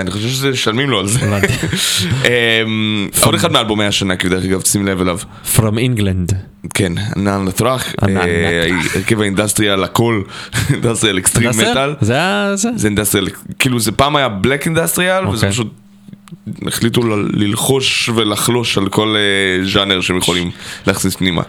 [0.00, 1.18] אני חושב שזה משלמים לו על זה.
[2.24, 2.62] אה,
[3.22, 5.18] עוד אחד מאלבומי השנה, כי דרך אגב, שים לב אליו.
[5.56, 6.34] From England.
[6.74, 8.08] כן, Anaal Nathrakh, אה,
[8.94, 10.22] הרכב ה industrial הכל,
[10.72, 11.94] industrial extreme metal.
[12.00, 12.70] זה היה זה.
[12.76, 13.28] זה industrial,
[13.58, 15.50] כאילו זה פעם היה black industrial, וזה אוקיי.
[15.50, 15.72] פשוט
[16.66, 17.00] החליטו
[17.32, 20.50] ללחוש ולחלוש על כל אה, ז'אנר שהם יכולים
[20.86, 21.42] להכניס פנימה.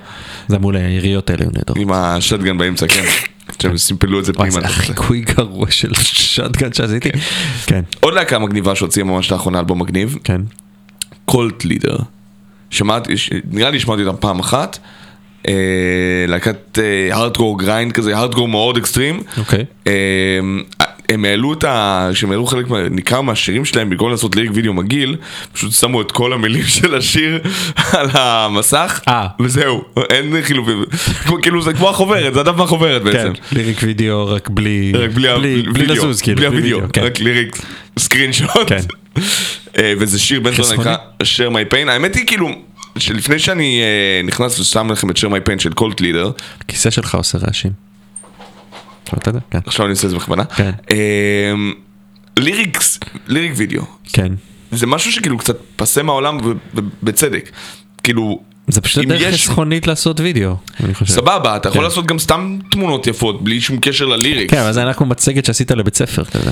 [0.48, 1.74] זה מול היריות האלה נהדר.
[1.76, 3.04] עם ה shotgun באמצע, כן.
[3.62, 4.52] שהם סימפלו את זה פנימה.
[4.52, 7.10] זה החיקוי גרוע של shotgun שעשיתי.
[7.66, 10.42] כן, עוד להקה מגניבה שהוציאה ממש לאחרונה אלבום מגניב, כן.
[11.26, 11.98] Cult Leader.
[12.70, 13.14] שמעתי,
[13.52, 14.80] נראה לי שמעתי אותם פעם אחת.
[15.48, 15.54] אה,
[16.28, 16.78] להקת
[17.12, 19.24] hardcore grind כזה, הארדקור מאוד אקסטרים.
[19.38, 19.66] אוקיי.
[21.14, 22.10] הם העלו את ה...
[22.14, 25.16] כשהם העלו חלק ניכר מהשירים שלהם, במקום לעשות lyric video מגעיל,
[25.54, 27.40] פשוט שמו את כל המילים של השיר
[27.76, 29.28] על המסך, אה.
[29.40, 30.84] וזהו, אין חילופים.
[31.42, 33.32] כאילו זה כמו החוברת, זה הדף מהחוברת כן, בעצם.
[33.52, 36.38] lyric video רק בלי רק בלי בלי וידאו, לזוז כאילו.
[36.38, 37.04] בלי הוידאו, כן.
[37.04, 37.58] רק lyric
[38.00, 38.50] screenshot.
[38.68, 38.80] כן.
[39.78, 40.80] אה, וזה שיר בן חסכוני?
[40.80, 42.50] נקרא share my pain, האמת היא כאילו,
[42.98, 46.32] שלפני שאני אה, נכנס ושם לכם את share my pain של Cult Leader,
[46.62, 47.91] הכיסא שלך עושה רעשים.
[49.12, 49.40] שמעת את זה?
[49.52, 49.60] כן.
[49.66, 50.72] עכשיו אני עושה את זה בכוונה, כן.
[50.92, 51.54] אה,
[52.40, 53.84] lyrics, lyric video,
[54.14, 54.34] כן.
[54.72, 56.38] זה משהו שכאילו קצת פסה מהעולם
[56.76, 57.50] ובצדק,
[58.04, 60.56] כאילו, זה פשוט דרך יש- חסכונית לעשות וידאו.
[60.84, 61.14] אני חושב.
[61.14, 61.84] סבבה, אתה יכול כן.
[61.84, 64.54] לעשות גם סתם תמונות יפות, בלי שום קשר ל lyrics.
[64.54, 66.52] כן, אבל זה כמו מצגת שעשית לבית ספר כזה.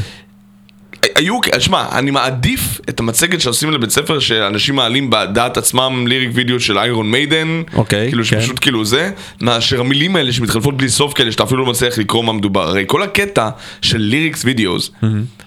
[1.20, 6.60] היו, שמע, אני מעדיף את המצגת שעושים לבית ספר שאנשים מעלים בדעת עצמם lyric video
[6.60, 8.42] של Iron Maiden, אוקיי, כאילו כן.
[8.42, 9.12] שפשוט כאילו זה,
[9.42, 12.84] מאשר המילים האלה שמתחלפות בלי סוף כאלה שאתה אפילו לא מצליח לקרוא מה מדובר, הרי
[12.88, 13.50] כל הקטע
[13.82, 14.92] של lyrics videos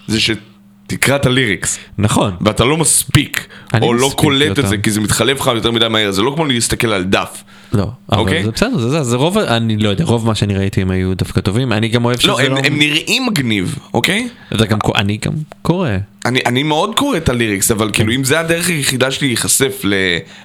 [0.07, 1.79] זה שתקרא את הליריקס.
[1.97, 2.31] נכון.
[2.41, 3.47] ואתה לא מספיק,
[3.81, 4.69] או לא קולט את אותם.
[4.69, 7.43] זה כי זה מתחלף לך יותר מדי מהר, זה לא כמו להסתכל על דף.
[7.73, 7.87] לא.
[8.11, 8.37] אוקיי.
[8.37, 10.91] אבל זה בסדר, זה- זה זה רוב, אני לא יודע, רוב מה שאני ראיתי הם
[10.91, 11.73] היו דווקא טובים.
[11.73, 12.57] אני גם אוהב שזה לא, לא...
[12.57, 14.27] הם, הם נראים מגניב, אוקיי?
[14.57, 15.89] זה גם אני גם קורא.
[16.25, 19.93] אני, אני מאוד קורא את הליריקס, אבל כאילו אם זה הדרך היחידה שלי להיחשף ל,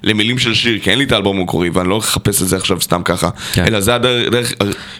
[0.02, 2.80] למילים של שיר, כי אין לי את האלבום המקורי ואני לא אחפש את זה עכשיו
[2.80, 3.64] סתם ככה, כן.
[3.66, 4.52] אלא זה הדרך, דרך,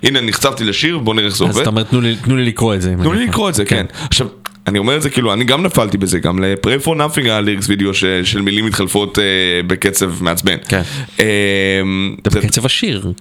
[0.03, 1.61] הנה נחשפתי לשיר, בוא נראה איך זה אז עובד.
[1.61, 2.95] אתה אומר תנו לי- תנו לי לקרוא את זה.
[3.03, 3.26] תנו לי.
[3.26, 3.87] לקרוא את זה, כן.
[4.09, 4.26] עכשיו,
[4.68, 7.68] אני אומר את זה כאילו, אני גם נפלתי בזה, גם ל-Pray for Nothing היה ליריקס
[7.68, 7.94] וידאו
[8.24, 9.24] של מילים מתחלפות אה,
[9.66, 10.56] בקצב מעצבן.
[10.68, 10.82] כן.
[11.20, 11.80] אה,
[12.30, 13.12] זה, קצב השיר.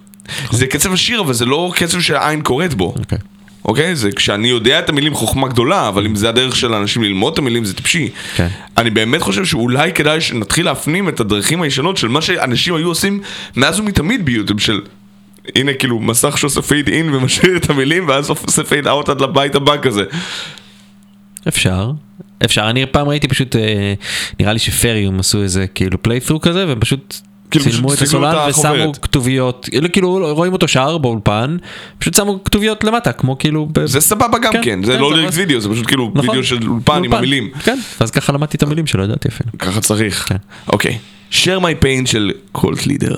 [0.50, 2.94] זה קצב השיר, אבל זה לא קצב שהעין קוראת בו.
[2.98, 3.18] אוקיי.
[3.64, 3.96] אוקיי?
[3.96, 7.38] זה כשאני יודע את המילים חוכמה גדולה, אבל אם זה הדרך של האנשים ללמוד את
[7.38, 8.10] המילים זה טיפשי.
[8.36, 8.48] כן.
[8.76, 13.20] אני באמת חושב שאולי כדאי שנתחיל להפנים את הדרכים הישנות של מה שאנשים היו עושים
[13.56, 14.80] מאז ומתמיד ביוטיוב של...
[15.56, 19.54] הנה כאילו מסך שעושה fade in ומשאיר את המילים ואז עושה fade out עד לבית
[19.54, 20.04] הבא כזה.
[21.48, 21.90] אפשר.
[22.44, 23.94] אפשר, אני פעם ראיתי פשוט, אה,
[24.40, 27.16] נראה לי שפריום עשו איזה כאילו playthrough כזה, והם פשוט
[27.50, 28.96] כאילו, צילמו את הסולן ושמו החוברת.
[28.96, 31.56] כתוביות, כאילו- כאילו רואים אותו שר באולפן,
[31.98, 33.68] פשוט שמו כתוביות למטה, כמו כאילו...
[33.72, 36.28] ב- זה סבבה גם כן, כן, זה כן, לא lyrics video, זה פשוט כאילו נכון.
[36.30, 37.50] וידאו של אולפן עם המילים.
[37.64, 39.50] כן, אז ככה למדתי את המילים שלא ידעתי אפילו.
[39.58, 40.24] ככה צריך.
[40.28, 40.36] כן.
[40.72, 40.98] אוקיי.
[41.32, 43.14] share my pain של קולט לידר.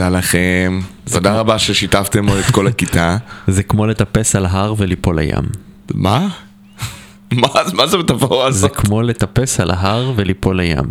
[0.00, 0.80] תודה לכם,
[1.12, 3.16] תודה רבה ששיתפתם את כל הכיתה.
[3.46, 5.44] זה כמו לטפס על הר וליפול לים.
[5.94, 6.28] מה?
[7.32, 8.76] מה מה זה מטאפורה זה הזאת?
[8.76, 10.90] כמו לטפס על ההר וליפול לים.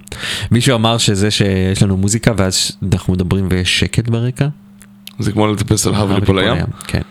[0.52, 4.48] מישהו אמר שזה שיש לנו מוזיקה ואז אנחנו מדברים ויש שקט ברקע.
[5.20, 6.66] זה כמו לטפס על הר וליפול לים?
[6.88, 7.02] כן.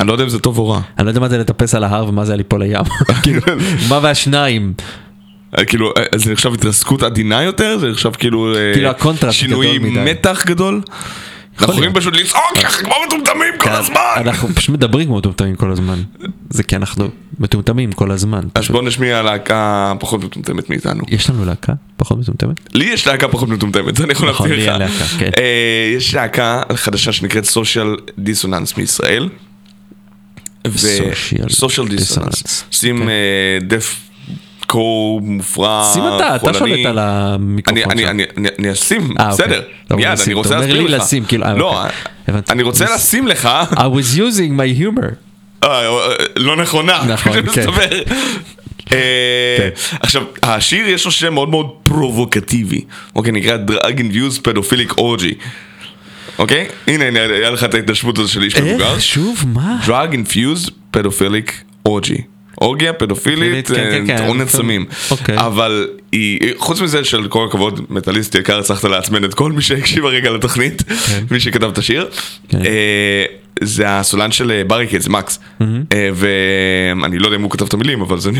[0.00, 0.80] אני לא יודע אם זה טוב או רע.
[0.98, 2.84] אני לא יודע מה זה לטפס על ההר ומה זה ליפול לים.
[3.22, 3.42] כאילו,
[3.88, 4.72] מה והשניים?
[5.58, 7.78] אה, כאילו, אה, זה נחשב התרסקות עדינה יותר?
[7.78, 8.54] זה נחשב כאילו...
[8.56, 10.12] אה, כאילו הקונטרסט שינוי גדול מדי.
[10.12, 10.80] מתח גדול?
[11.58, 11.92] אנחנו יכולים.
[11.92, 14.14] פשוט לצעוק ככה כמו מטומטמים כל הזמן!
[14.16, 16.02] אנחנו פשוט מדברים כמו מטומטמים כל הזמן.
[16.50, 18.40] זה כי אנחנו מטומטמים כל הזמן.
[18.54, 18.68] אז.
[18.68, 21.04] בואו נשמיע להקה פחות מטומטמת מאיתנו.
[21.08, 22.74] יש לנו להקה פחות מטומטמת?
[22.74, 25.16] לי יש להקה פחות מטומטמת, זה אני יכול נכון, להבטיח לך.
[25.18, 25.30] כן.
[25.96, 29.28] יש להקה חדשה שנקראת סושיאל דיסוננס מישראל.
[30.66, 32.34] Social סושיאל דיסוננס.
[32.34, 33.66] Dissonance, עושים כן.
[33.66, 34.05] דף
[34.66, 36.58] קור מופרע, שים אתה, אתה חולני.
[36.58, 38.10] שולט על המיקרופון אני, אני.
[38.10, 39.46] אני, אני, אני אשים, אה, אוקיי.
[39.46, 41.02] בסדר, אומר מיד, אני אתה רוצה אומר להסביר לי לך.
[41.02, 41.82] לשים, כאילו, אה, לא,
[42.28, 42.40] אוקיי.
[42.50, 45.06] אני רוצה לשים לך, I was using my humor.
[45.64, 45.98] אה,
[46.36, 47.66] לא נכונה, נכון, כן.
[48.92, 49.68] אה,
[50.00, 52.84] עכשיו, השיר יש לו שם מאוד מאוד פרובוקטיבי,
[53.16, 55.34] אוקיי, נקרא Drug Induced Pedophilic Orgy,
[56.38, 56.66] אוקיי?
[56.86, 58.94] הנה, הנה, היה לך את ההתנשפות הזו של איש מבוגר.
[58.94, 59.02] איך?
[59.02, 59.44] שוב?
[59.46, 59.78] מה?
[59.86, 61.50] Drug Infused Pedophilic
[61.88, 62.35] Orgy.
[62.60, 64.26] אורגיה פדופילית, כן, כן, כן.
[64.26, 64.86] עונת סמים.
[65.10, 65.38] אוקיי.
[65.38, 70.04] אבל היא, חוץ מזה של כל הכבוד, מטאליסט יקר, הצלחת לעצמן את כל מי שהקשיב
[70.06, 70.82] הרגע לתוכנית,
[71.30, 72.08] מי שכתב את השיר.
[72.48, 72.58] כן.
[72.66, 73.24] אה,
[73.60, 75.38] זה הסולן של בריקדס, מקס.
[75.60, 78.30] אה, ואני לא יודע אם הוא כתב את המילים, אבל זה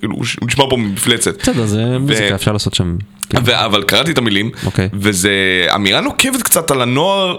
[0.00, 1.42] כאילו, הוא נשמע פה מפלצת.
[1.42, 2.96] בסדר, זה מוזיקה, אפשר לעשות שם.
[3.30, 3.38] כן.
[3.52, 4.88] אבל קראתי את המילים, אוקיי.
[4.92, 5.32] וזה
[5.74, 7.36] אמירה נוקבת קצת על הנוער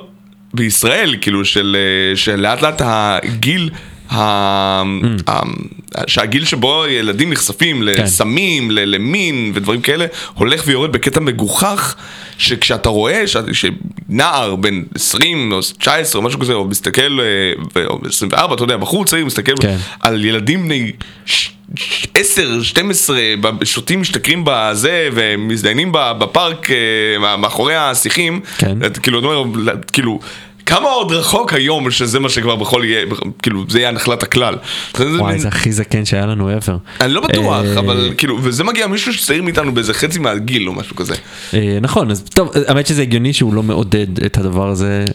[0.54, 3.70] בישראל, כאילו של, אה, שלאט לאט הגיל.
[6.08, 7.84] שהגיל שבו ילדים נחשפים כן.
[8.04, 11.96] לסמים, למין ודברים כאלה, הולך ויורד בקטע מגוחך,
[12.38, 13.24] שכשאתה רואה.
[13.52, 18.78] שנער בן 20 או 19 או משהו כזה, או מסתכל, אה, או 24, אתה יודע,
[18.78, 19.78] בחור צעיר מסתכל כן.
[20.00, 20.92] על ילדים בני
[21.26, 28.78] ש- ש- 10, 12, ב- שותים, משתכרים בזה ומזדיינים בפארק אה, מאחורי השיחים, כן.
[29.04, 29.44] כאילו, אתה אומר,
[29.94, 30.20] כאילו,
[30.70, 33.06] כמה עוד רחוק היום שזה מה שכבר בכל יהיה,
[33.42, 34.56] כאילו, זה יהיה נחלת הכלל.
[35.00, 36.72] וואי, זה הכי זקן שהיה לנו ever.
[37.02, 40.74] אני לא בטוח, אה, אבל כאילו, וזה מגיע מישהו שצעיר מאיתנו באיזה חצי מהגיל או
[40.74, 41.16] משהו כזה.
[41.54, 45.06] אה, נכון, אז טוב, האמת שזה הגיוני שהוא לא מעודד את הדבר הזה,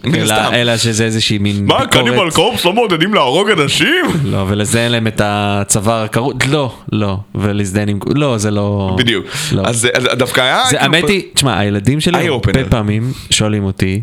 [0.52, 4.04] אלא- שזה איזושהי מין מה, קניבל קורפס לא מעודדים להרוג אנשים?
[4.24, 9.26] לא, ולזה אין להם את הצוואר הכרות, לא, לא, ולהזדהן עם, לא, זה לא, בדיוק.
[9.52, 9.62] לא.
[9.66, 10.62] אז דווקא היה...
[10.68, 12.64] כאילו, האמת היא, תשמע, הילדים שלי הרבה.
[12.70, 14.02] פעמים שואלים אותי,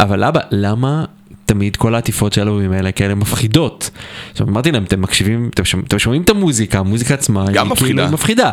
[0.00, 1.04] אבל אבא, למה
[1.46, 3.90] תמיד כל העטיפות של האלבומים האלה כאלה מפחידות?
[4.32, 8.02] עכשיו אמרתי להם, אתם מקשיבים, אתם שומעים, אתם שומעים את המוזיקה, המוזיקה עצמה היא מפחידה.
[8.02, 8.50] כאילו מפחידה.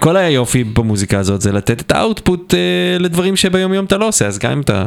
[0.00, 4.26] כל היופי במוזיקה הזאת זה לתת את האוטפוט אה, לדברים שביום יום אתה לא עושה,
[4.26, 4.84] אז גם אם אתה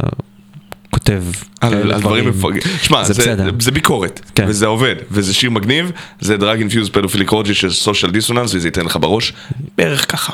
[0.93, 1.23] כותב
[1.61, 2.61] על, דברים מפגרים.
[2.81, 3.35] שמע, זה זה.
[3.59, 4.45] זה ביקורת, כן.
[4.47, 8.85] וזה עובד, וזה שיר מגניב, זה דרג אינפיוז פדופיליק רוג'י של סושיאל דיסוננס, וזה ייתן
[8.85, 9.33] לך בראש
[9.77, 10.33] בערך ככה.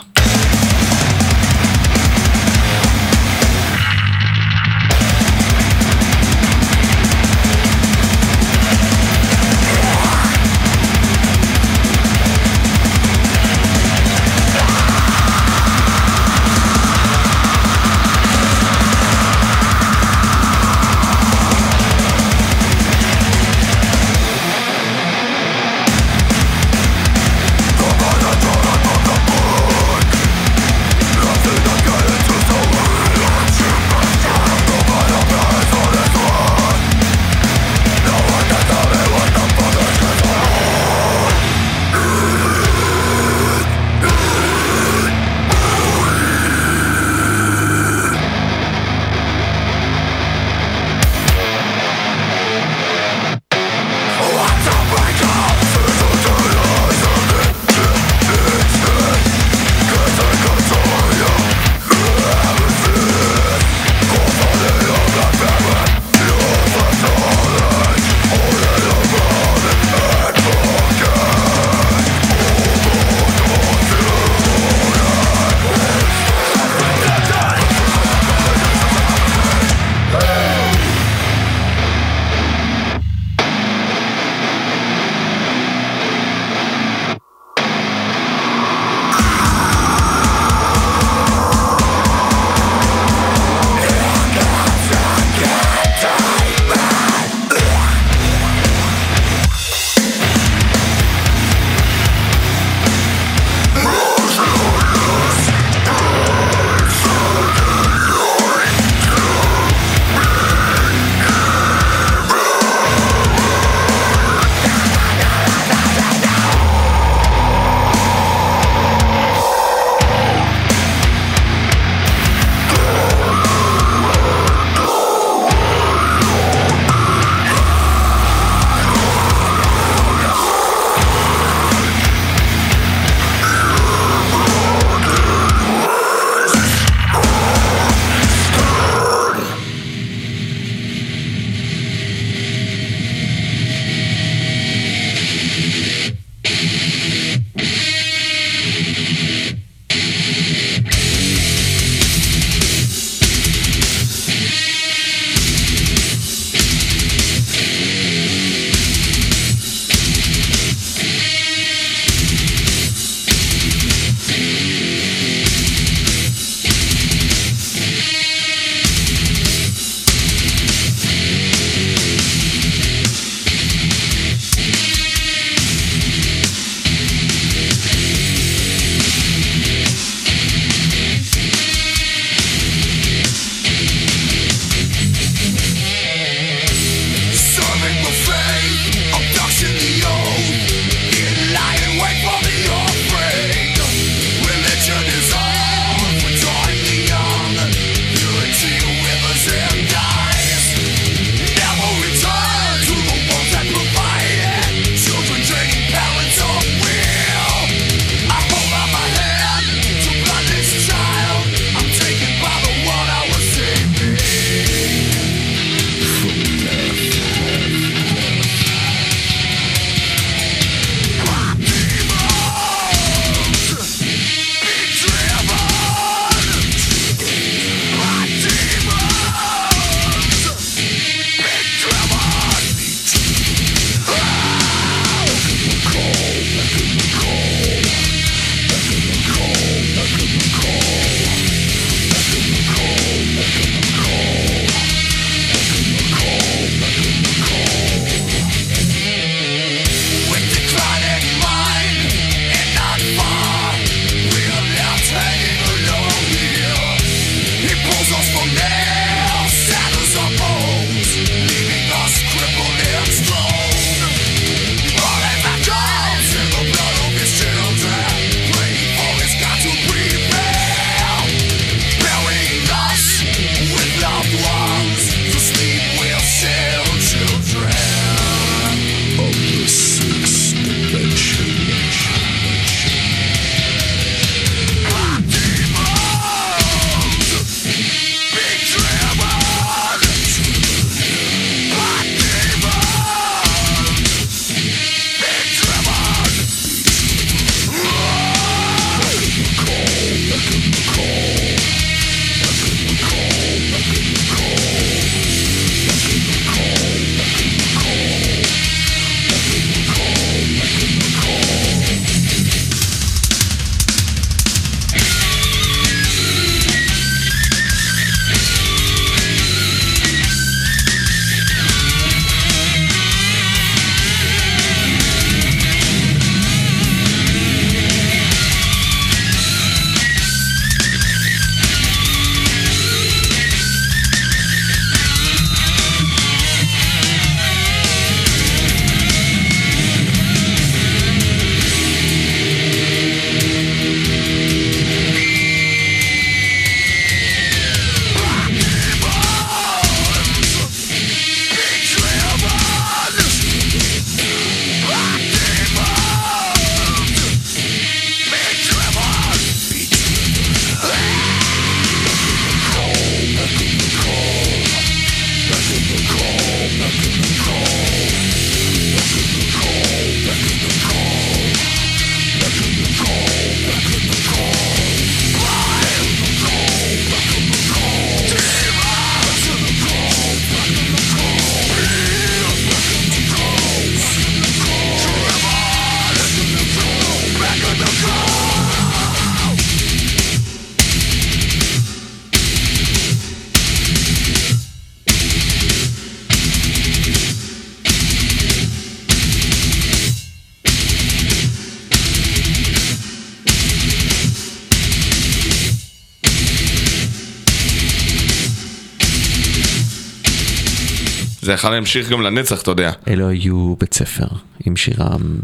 [411.49, 412.91] זה יכול להמשיך גם לנצח, אתה יודע.
[413.07, 414.25] אלו היו בית ספר,
[414.65, 415.37] עם שירם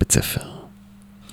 [0.00, 0.40] בית ספר.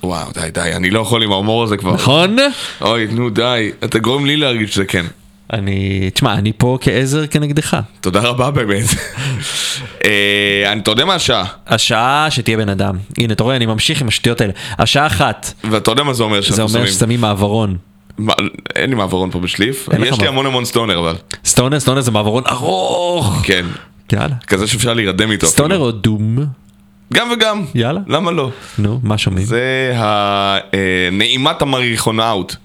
[0.04, 1.94] וואו, די, די, אני לא יכול עם ההומור הזה כבר.
[1.94, 2.38] נכון?
[2.82, 3.72] אוי, נו, די.
[3.84, 5.06] אתה גורם לי להרגיש שזה כן.
[5.54, 7.78] אני, תשמע, אני פה כעזר כנגדך.
[8.02, 8.86] תודה רבה באמת.
[10.06, 11.46] אה, אתה יודע מה השעה?
[11.68, 12.98] השעה שתהיה בן אדם.
[13.18, 14.54] הנה, אתה רואה, אני ממשיך עם השטויות האלה.
[14.80, 16.88] השעה אחת, ואתה יודע מה זה אומר זה שאנחנו אומר שמים?
[16.88, 17.78] ששמים מעברון.
[18.76, 19.90] אין לי מעברון פה בשליף.
[20.06, 21.16] יש לי המון המון סטונר אבל.
[21.46, 23.40] stoner, stoner זה מעברון ארוך.
[23.44, 23.66] כן.
[24.14, 24.36] יאללה.
[24.48, 25.48] כזה שאפשר להירדם איתו.
[25.48, 25.78] stoner.
[25.78, 26.38] או doom?
[27.14, 27.66] גם וגם.
[27.76, 28.00] יאללה.
[28.08, 28.50] למה לא?
[28.78, 29.46] נו, מה שומעים?
[29.46, 30.60] זה ה- אה,
[31.12, 32.56] נעימת ה Marijuanaut.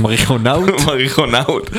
[0.00, 0.80] Marijuanaut?
[0.86, 1.70] Marijuanaut.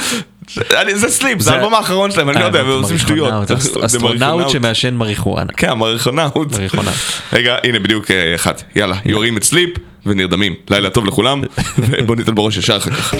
[0.93, 3.33] זה Sleep, זה האלבום האחרון שלהם, אני לא יודע, הם עושים שטויות.
[3.85, 4.49] אסטרונאוט.
[4.49, 5.53] שמעשן מריחואנה.
[5.57, 5.73] כן.
[5.73, 6.47] Marijuanaut.
[7.33, 8.53] רגע, הנה בדיוק אה, אחד.
[8.75, 9.69] יאללה, יורים את Sleep
[10.05, 10.55] ונרדמים.
[10.69, 11.41] לילה טוב לכולם,
[11.77, 13.13] ובוא ניתן בראש ישר אחר כך.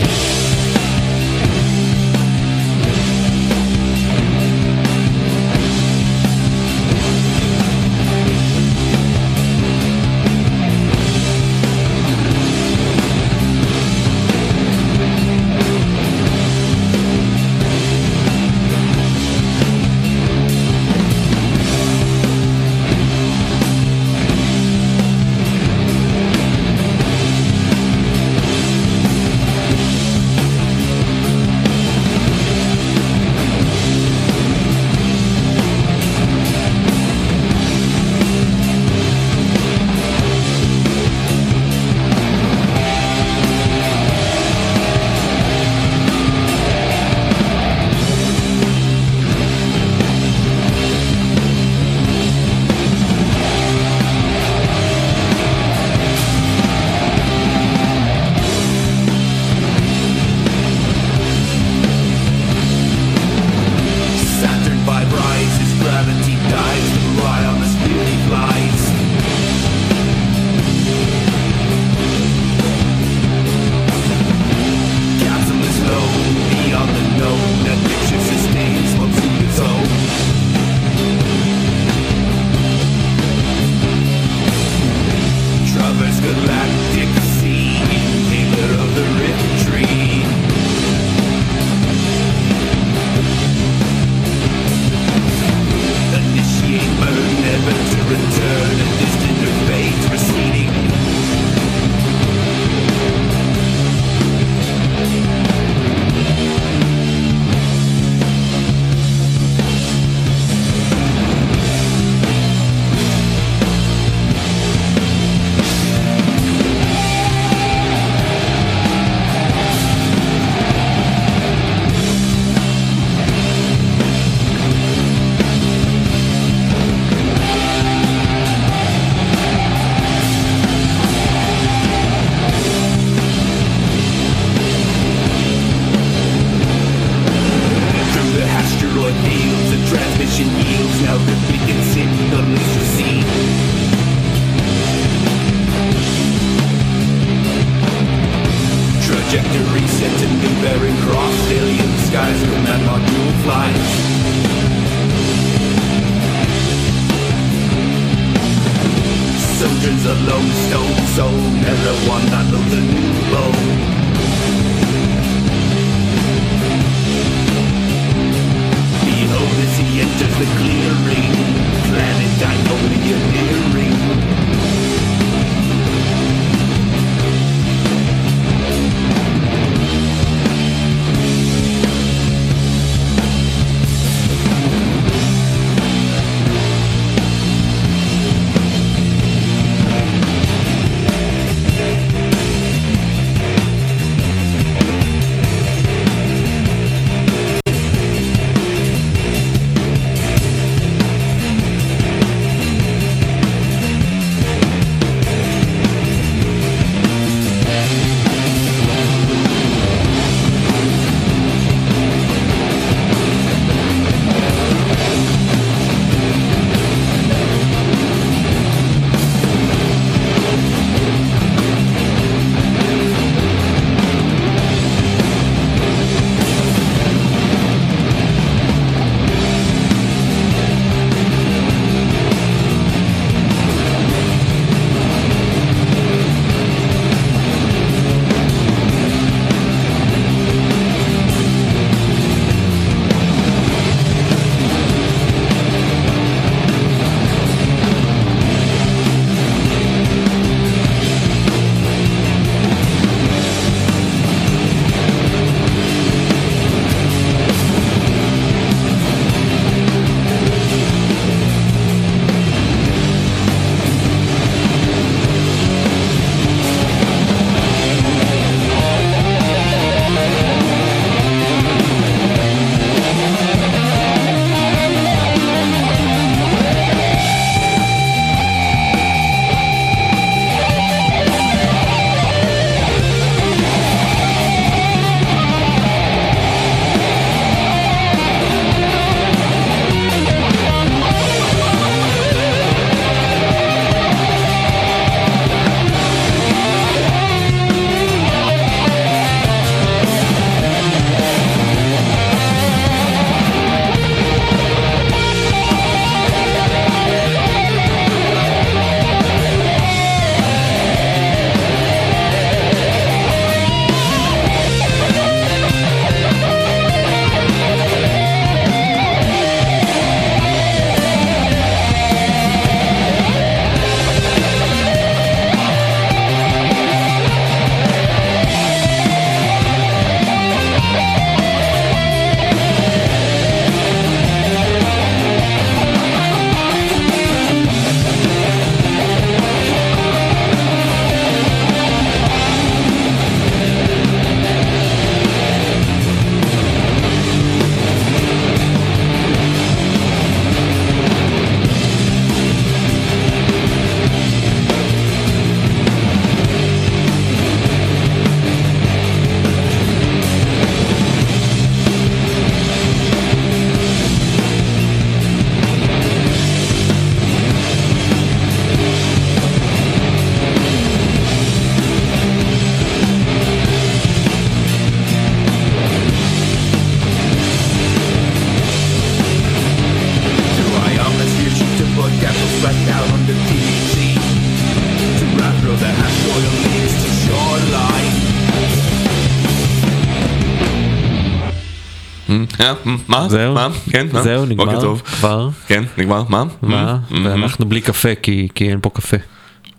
[393.08, 393.30] מה?
[393.30, 393.68] זהו, מה?
[393.92, 394.22] כן, מה?
[394.22, 395.02] זהו, נגמר בוקר טוב.
[395.06, 395.50] כבר.
[395.68, 396.44] כן, נגמר, מה?
[396.62, 396.98] מה?
[397.24, 399.18] ואנחנו בלי קפה כי כי אין פה קפה.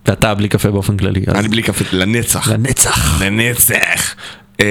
[0.06, 1.20] ואתה בלי קפה באופן כללי.
[1.26, 2.48] אז- אני בלי קפה לנצח.
[2.48, 3.22] לנצח.
[3.22, 4.14] לנצח.
[4.60, 4.66] אה,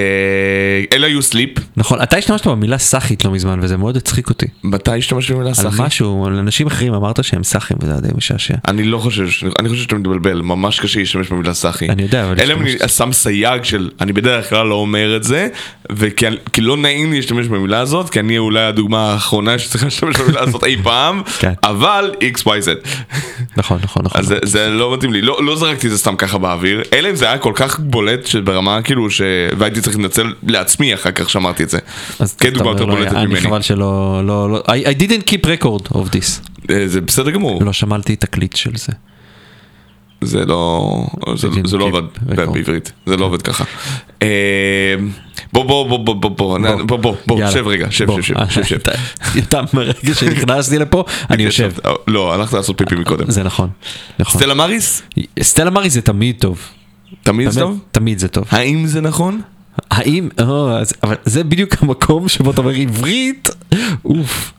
[0.94, 1.50] אלה היו Sleep.
[1.82, 4.46] נכון, אתה השתמשת במילה סאחית לא מזמן וזה מאוד הצחיק אותי.
[4.64, 5.82] מתי השתמשתי במילה על סאחי?
[5.82, 8.54] משהו, על אנשים אחרים אמרת שהם סאחים וזה היה די משעשע.
[8.68, 9.28] אני לא חושב,
[9.60, 11.90] אני חושב שאתה מתבלבל, ממש קשה להשתמש במילה סאחי.
[11.90, 12.62] אני יודע, אבל אלא אם.
[12.62, 15.48] אני שם סייג של, אני בדרך כלל לא אומר את זה,
[15.92, 20.18] וכי כי לא נעים לי להשתמש במילה הזאת, כי אני אולי הדוגמה האחרונה שצריכה להשתמש
[20.18, 21.54] במילה הזאת אי פעם, כן.
[21.64, 22.88] אבל XYZ.
[23.58, 24.22] נכון, נכון, נכון.
[24.22, 27.10] אז זה, זה לא מתאים לי, לא, לא זרקתי את זה סתם ככה באוויר, אלא
[27.10, 29.22] אם זה היה כל כך בולט שברמה כאילו ש...
[29.58, 31.78] והייתי צריך להתנצל לעצמי אחר כך שאמרתי את זה.
[32.40, 33.42] כדוגמה אתה יותר בולטת אני ממני.
[33.42, 36.48] חבל שלא, לא, לא, I, I didn't keep record of this.
[36.70, 38.94] אה, זה בסדר גמור, לא שמלתי תקליט של זה.
[40.24, 40.92] זה לא,
[41.36, 42.02] זה, זה לא עובד.
[42.26, 43.64] בעברית, זה לא עובד ככה.
[44.22, 44.28] אה,
[45.54, 47.50] בוא בוא בוא בוא בוא בוא בוא בוא בוא.
[47.52, 48.22] שב רגע שב.
[48.22, 48.78] שב שב שב.
[49.38, 51.72] אתה- מרגע שנכנסתי לפה, אני יושב.
[52.08, 53.32] לא הלכת לעשות פיפי מקודם.
[53.32, 53.70] זה נכון,
[54.20, 54.42] נכון.
[54.42, 55.02] סטלה מריס?
[55.42, 56.60] סטלה מרי זה תמיד טוב.
[57.24, 57.80] תמיד זה טוב?
[57.92, 58.46] תמיד זה טוב.
[58.52, 59.42] האם זה נכון?
[59.92, 63.50] האם, או, אז- אבל זה בדיוק המקום שבו אתה אומר עברית,
[64.06, 64.52] אוף.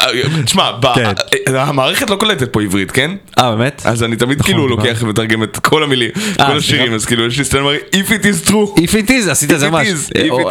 [0.00, 0.06] אה,
[0.44, 1.12] תשמע, ב- כן.
[1.54, 3.10] אה, המערכת לא קולטת פה עברית, כן?
[3.38, 3.82] אה באמת?
[3.84, 4.86] אז אני תמיד נכון, כאילו נכון.
[4.86, 6.10] לוקח ומתרגם את כל המילים,
[6.40, 6.94] אה, כל השירים.
[6.94, 8.78] אז כאילו יש לי סטלה מרי, If it is true.
[8.80, 9.88] If it is, עשית את זה ממש.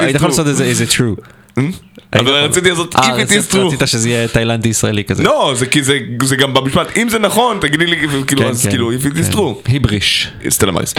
[0.02, 0.30] היית יכול.
[0.30, 1.22] לעשות את זה, is it true.
[1.58, 1.76] היית
[2.28, 2.32] אבל.
[2.34, 3.58] רציתי לעשות אה, If it is true.
[3.58, 5.24] רצית שזה יהיה תאילנדי ישראלי כזה.
[5.24, 5.84] לא, זה כי
[6.24, 9.32] זה גם במשפט, אם זה נכון, תגידי לי, כאילו, כן, אז כן, כאילו, If it
[9.32, 9.40] is true.
[9.72, 10.28] היבריש.
[10.50, 10.94] סטלה מריס.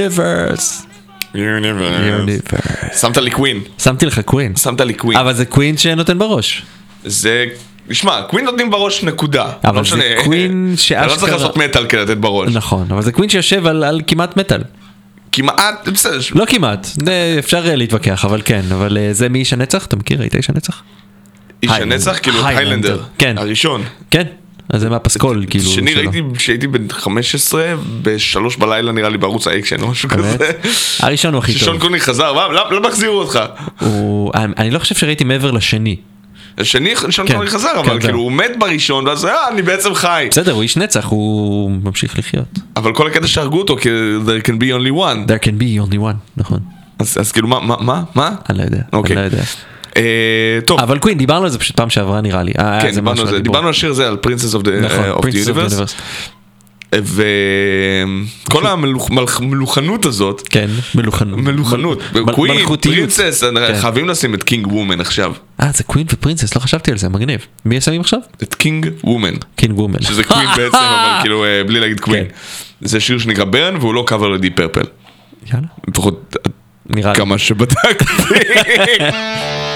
[0.00, 0.86] יוניברס.
[1.34, 3.00] יוניברס.
[3.00, 3.60] שמת לי קווין.
[3.78, 4.56] שמתי לך קווין.
[4.56, 5.18] שמת לי קווין.
[5.18, 6.62] אבל זה קווין שנותן בראש.
[7.04, 7.44] זה...
[7.92, 9.50] שמע, קווין נותנים בראש נקודה.
[9.64, 10.04] אבל לא זה משנה.
[10.24, 12.52] קווין אתה לא צריך שאשכרה- לעשות מטאל כדי לתת בראש.
[12.54, 14.62] נכון, אבל זה קווין שיושב על, על כמעט מטאל.
[15.32, 16.18] כמעט, בסדר.
[16.34, 16.86] לא כמעט,
[17.38, 20.20] אפשר אה, להתווכח, אבל כן, אבל אה, זה מאיש הנצח, אתה מכיר?
[20.20, 20.82] היית איש הנצח?
[21.62, 22.46] איש הנצח, כאילו.
[22.46, 23.02] היילנדר.
[23.18, 23.34] כן.
[23.38, 23.82] הראשון.
[24.10, 24.22] כן,
[24.72, 25.70] אז זה מהפסקול, כאילו.
[25.70, 25.94] שני.
[25.94, 30.08] ראיתי כשהייתי בן 15, בשלוש בלילה נראה לי בערוץ האקשן או משהו?
[30.08, 30.36] כזה.
[31.00, 31.82] הראשון הוא הכי ששון טוב.
[31.82, 33.40] קונרי חזר, מה, למה החזירו אותך?
[34.34, 35.96] אני לא חושב שראיתי מעבר לשני.
[36.58, 38.00] השני, שון כן, קונרי חזר, כן, אבל זהו.
[38.00, 40.28] כאילו הוא מת בראשון, ואז אה, אני בעצם חי.
[40.30, 42.58] בסדר, הוא איש נצח, הוא ממשיך לחיות.
[42.76, 43.76] אבל כל הקטע שהרגו אותו,
[44.26, 45.30] there can be only one.
[45.30, 46.58] There can be only one, נכון.
[46.98, 48.02] אז אז כאילו מה, מה, מה?
[48.14, 48.30] מה?
[48.50, 49.16] אני לא יודע, אוקיי.
[49.16, 49.42] אני לא יודע.
[49.96, 50.02] אה,
[50.64, 52.52] טוב, אבל Queen, דיברנו על זה פשוט פעם שעברה נראה לי.
[52.58, 53.38] אה, כן, זה דיברנו על זה.
[53.38, 54.16] דיברנו על השיר הזה, על
[54.54, 55.94] of the Universe, Universe.
[57.02, 61.38] וכל המלוכנות הזאת, כן, מלוכנות.
[61.38, 62.66] מלוכנות, מל- Queen.
[62.80, 63.80] Princes, כן.
[63.80, 67.08] חייבים לשים את King Woman עכשיו, אה, זה Queen ו Princes, לא חשבתי על זה,
[67.08, 67.46] מגניב.
[67.64, 68.18] מי שמים עכשיו?
[68.42, 70.02] את King Woman, King Woman.
[70.02, 72.24] שזה Queen בעצם, אבל כאילו אה, בלי להגיד Queen.
[72.24, 72.30] כן.
[72.80, 74.84] זה שיר שנקרא Burn והוא לא קאבר ל Deep Purple,
[75.52, 76.36] יאללה, לפחות
[76.86, 77.16] נראה לי.
[77.18, 78.04] כמה שבדקתי.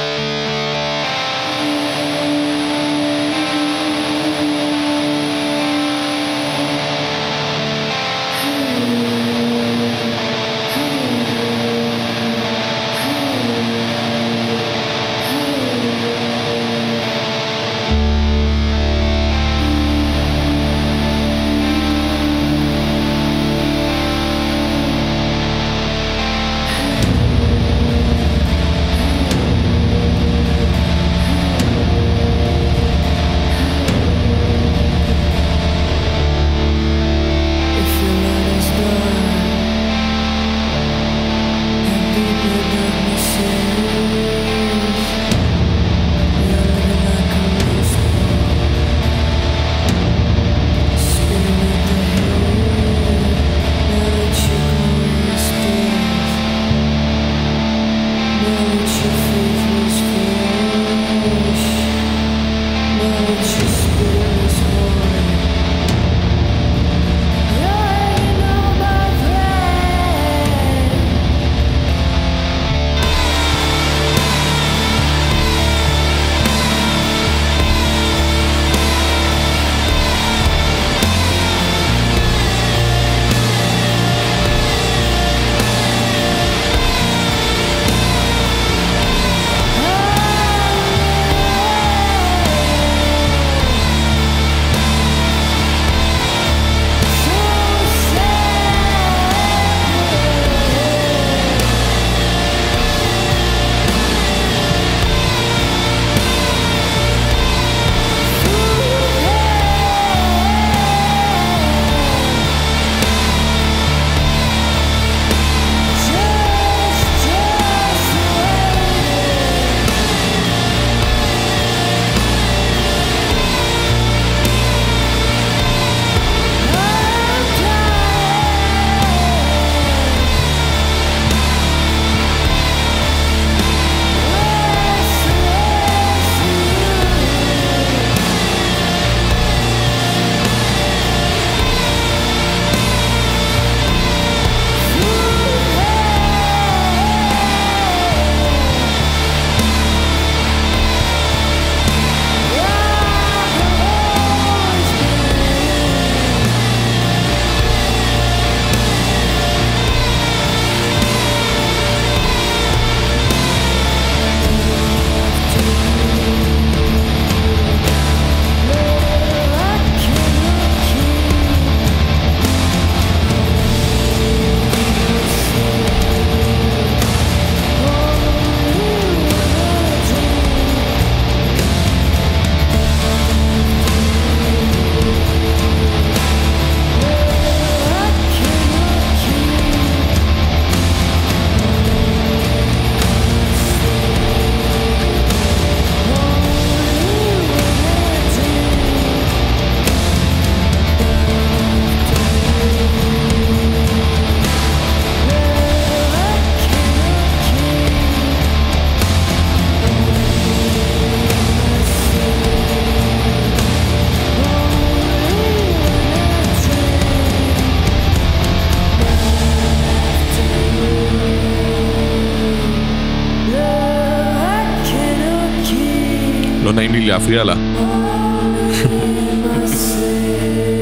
[227.04, 227.54] לא לי להפריע לה.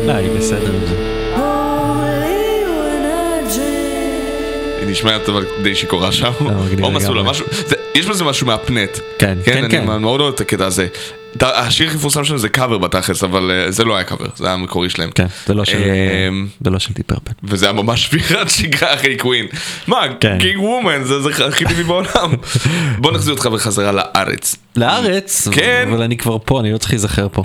[0.06, 0.96] לא, היא בסדר עם זה.
[4.80, 6.30] היא נשמעת אבל די שיכורה שם.
[6.40, 7.22] מגניב או מסלולה.
[7.22, 8.98] משהו, זה- יש בזה משהו מהפנט.
[9.18, 9.88] כן, כן, כן.
[9.90, 10.86] אני מאוד אוהב את הקטע הזה.
[11.40, 14.54] השיר הכי מפורסם שלהם זה קאבר בתכלס, אבל אה, זה לא היה קאבר, זה היה
[14.54, 15.10] המקורי שלהם.
[15.10, 15.82] כן, זה לא של...
[16.28, 17.32] אמ, זה לא של Deep Purple.
[17.44, 19.46] וזה היה ממש שבירת שגרה אחרי Queen.
[19.86, 20.38] מה, כן.
[20.38, 22.34] King Woman, זה זה הכי טבעי בעולם.
[22.98, 24.56] בוא נחזיר אותך בחזרה לארץ.
[24.76, 25.48] לארץ?
[25.48, 25.88] כן.
[25.92, 27.44] אבל אני כבר פה, אני לא צריך להיזכר פה.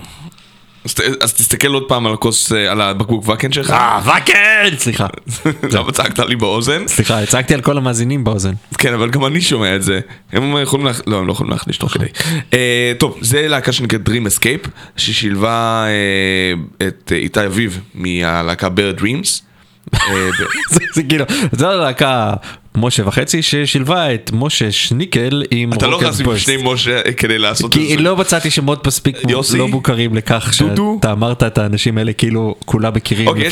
[1.21, 3.71] אז תסתכל עוד פעם על הכוס, אה, על הבקבוק וקן שלך.
[3.71, 4.77] אה, וקן!
[4.77, 5.07] סליחה.
[5.73, 6.87] למה צעקת לי באוזן?
[6.87, 8.53] סליחה, הצגתי על כל המאזינים באוזן.
[8.77, 9.99] כן, אבל גם אני שומע את זה.
[10.31, 11.01] הם יכולים להכ...
[11.07, 12.05] לא, הם לא יכולים להכניס תוך כדי.
[12.53, 19.46] אה, טוב, זה להקה שנקראת Dream Escape, ששילבה אה, את איתי אביב מהלהקה Bear Dreams.
[19.95, 20.29] אה,
[20.95, 22.33] זה כאילו, זו הלהקה
[22.79, 26.45] משה וחצי ששילבה את משה שניקל עם אתה לא רוקר יכול לשים בוסט.
[26.45, 28.01] שני משה אה, כדי לעשות את כי זה.
[28.01, 29.17] לא מצאתי שמות מספיק?
[29.57, 30.49] לא מוכרים לכך?
[30.53, 33.47] שאתה אמרת את האנשים האלה כאילו כולם מכירים אוקיי,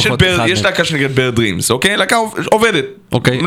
[0.48, 0.62] יש.
[0.64, 1.98] להקה שנקראת Bear Dreams, אוקיי?
[1.98, 2.86] להקה עוב- עובדת.
[3.12, 3.44] אוקיי, I-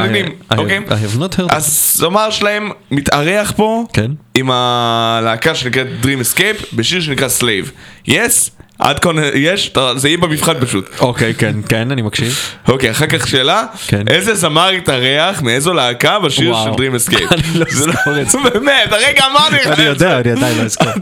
[0.53, 0.81] I- אוקיי?
[0.89, 1.55] I have not heard.
[1.55, 4.11] אז זמר שלהם מתארח פה כן.
[4.35, 6.07] עם הלהקה שנקראת Dream
[6.37, 7.69] Escape בשיר שנקרא Slave.
[8.07, 8.51] יס?
[8.79, 9.73] עד כאן יש?
[9.97, 10.89] זה יהיה במבחן פשוט.
[11.01, 12.39] אוקיי, כן, כן, אני מקשיב.
[12.69, 14.03] אוקיי, אחר כך שאלה, כן.
[14.09, 16.55] איזה זמר התארח מאיזו להקה בשיר.
[16.65, 17.33] של Dream Escape?
[17.35, 18.39] אני לא זה זוכר את זה.
[18.53, 19.83] באמת, הרגע אמרתי לך אני.
[19.83, 20.93] יודע, אני עדיין לא אזכור.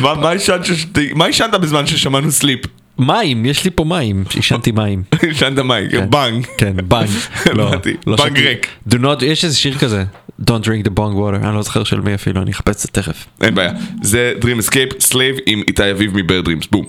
[1.14, 2.60] מה- עישנת בזמן ששמענו Sleep?
[2.98, 5.02] מים, יש לי פה מים, עישנתי מים.
[5.22, 6.46] עישנת מים, בנג.
[6.58, 7.08] כן, בנג.
[7.54, 7.70] לא.
[8.06, 8.38] לא בנג.
[8.38, 8.66] ריק.
[8.90, 10.04] Do not, יש איזה שיר כזה,
[10.40, 12.88] Don't drink the bong water, אני לא זוכר של מי אפילו, אני אחפש את זה
[12.92, 13.26] תכף.
[13.40, 13.72] אין בעיה.
[14.02, 16.84] זה Dream Escape, Slave עם איתי אביב מבר דרימס, בום.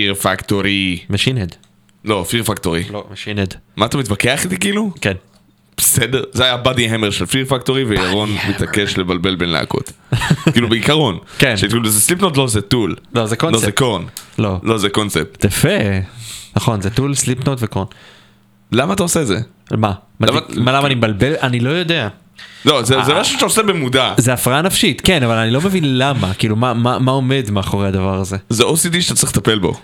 [0.00, 0.98] Fear Factory.
[1.10, 1.56] Machine Head.
[2.04, 2.84] לא, Fear Factory.
[2.92, 3.54] לא, Machine Head.
[3.76, 4.90] מה אתה מתווכח איתי כאילו?
[5.00, 5.12] כן.
[5.76, 9.92] בסדר, זה היה Body Hammer של Fear Factory וירון מתעקש לבלבל בין להקות.
[10.52, 11.18] כאילו בעיקרון.
[11.38, 11.56] כן.
[11.56, 12.96] שכאילו זה Slipknot לא זה Tool.
[13.14, 13.64] לא, זה לא קונספט.
[13.64, 14.02] זה Korn.
[14.38, 14.56] לא.
[14.62, 15.44] לא זה קונספט.
[15.44, 15.68] יפה.
[16.56, 17.86] נכון, זה Tool, Slipknot ו Korn.
[18.72, 19.38] למה אתה עושה את זה?
[19.70, 19.92] מה?
[20.20, 21.32] למה- מה למה אני מבלבל?
[21.42, 22.08] אני לא יודע.
[22.64, 23.20] לא, זה אה.
[23.20, 24.14] משהו שאתה עושה במודע.
[24.16, 28.36] זה הפרעה נפשית, כן, אבל אני לא מבין למה, כאילו מה עומד מאחורי הדבר הזה.
[28.48, 29.74] זה OCD שאתה צריך לטפל בו.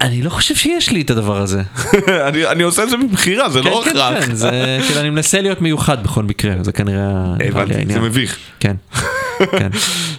[0.00, 1.62] אני לא חושב שיש לי את הדבר הזה.
[2.28, 4.24] אני אני עושה את זה מבחירה, זה לא כן, כן, הכרח.
[4.24, 8.00] כן, זה כאילו אני מנסה להיות מיוחד בכל מקרה, זה כנראה הבנתי, זה.
[8.00, 8.38] מביך.
[8.60, 8.76] כן,
[9.38, 9.70] כן.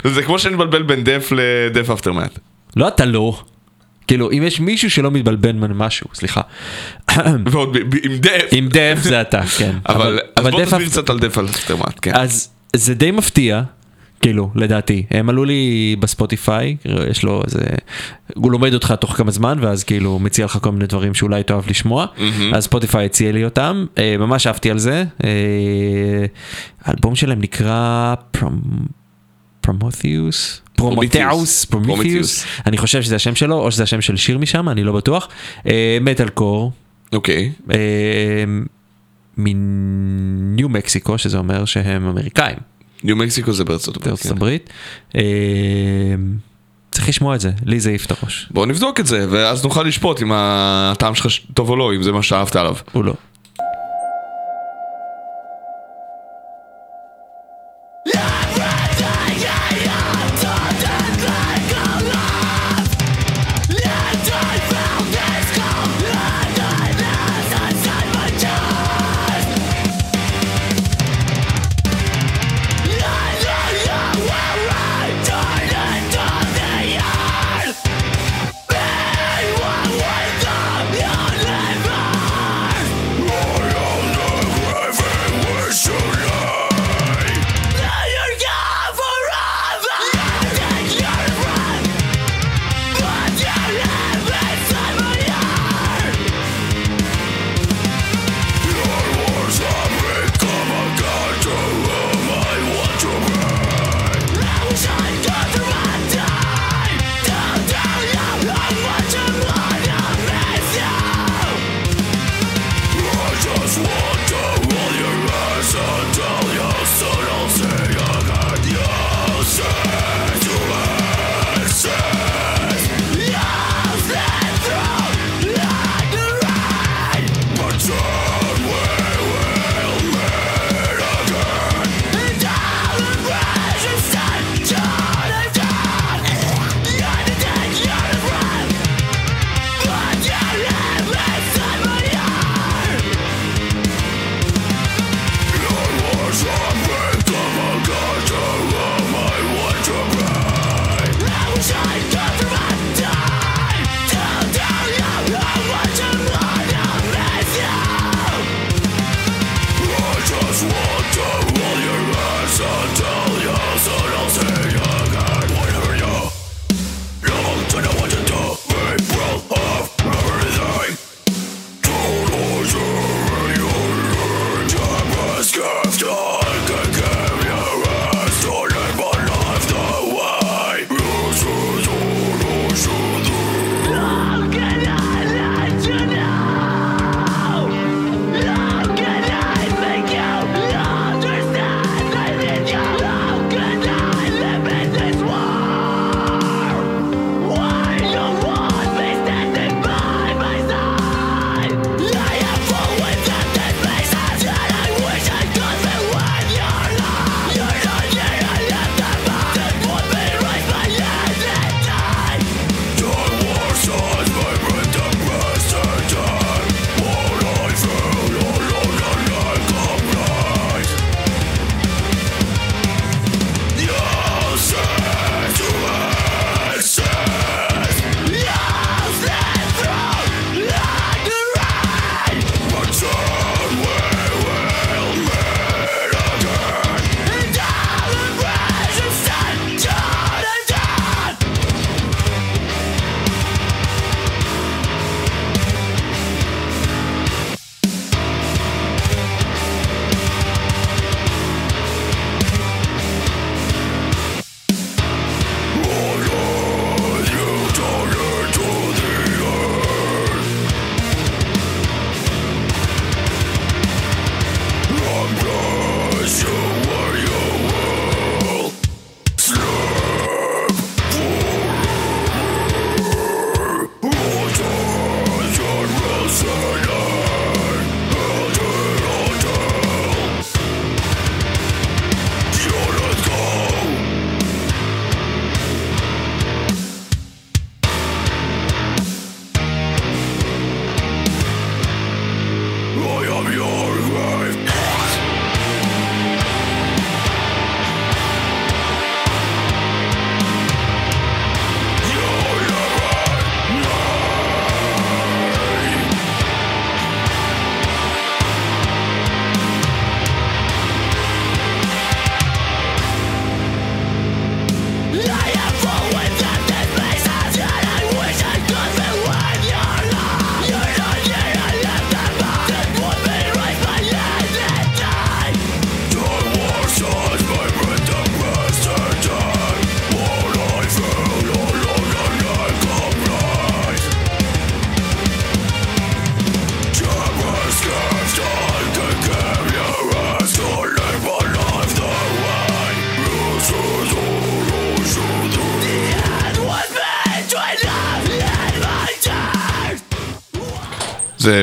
[0.15, 2.39] זה כמו שאני מבלבל בין דף לדף אפטרמט.
[2.75, 3.41] לא אתה לא.
[4.07, 6.41] כאילו אם יש מישהו שלא מתבלבל ממשהו, סליחה.
[7.51, 8.45] ועוד עם דף.
[8.51, 9.75] עם דף זה אתה, כן.
[9.89, 12.11] אבל אז בוא תסביר קצת על דף אפטרמט, כן.
[12.15, 13.61] אז זה די מפתיע,
[14.21, 15.05] כאילו, לדעתי.
[15.11, 16.75] הם עלו לי בספוטיפיי,
[17.09, 17.59] יש לו איזה...
[18.35, 21.69] הוא לומד אותך תוך כמה זמן, ואז כאילו מציע לך כל מיני דברים שאולי תאהב
[21.69, 22.05] לשמוע.
[22.53, 25.03] אז ספוטיפיי הציע לי אותם, אה, ממש אהבתי על זה.
[25.23, 26.25] אה,
[26.85, 28.13] האלבום שלהם נקרא
[29.61, 30.61] פרומותיוס.
[30.75, 34.91] פרומותאוס, פרומיתיוס, אני חושב שזה השם שלו, או שזה השם של שיר משם, אני לא
[34.91, 35.27] בטוח.
[36.01, 36.71] מטאל קור,
[37.13, 37.51] אוקיי.
[37.71, 37.77] אה,
[39.37, 42.57] מניו מקסיקו, שזה אומר שהם אמריקאים.
[43.03, 44.07] ניו מקסיקו זה בארצות הברית.
[44.07, 44.37] בארצות כן.
[44.37, 44.69] הברית.
[45.15, 45.21] אה,
[46.91, 48.47] צריך לשמוע את זה, לי זה העיף את הראש.
[48.51, 52.11] בוא נבדוק את זה, ואז נוכל לשפוט אם הטעם שלך טוב או לא, אם זה
[52.11, 52.75] מה שאהבת עליו.
[52.91, 53.13] הוא לא.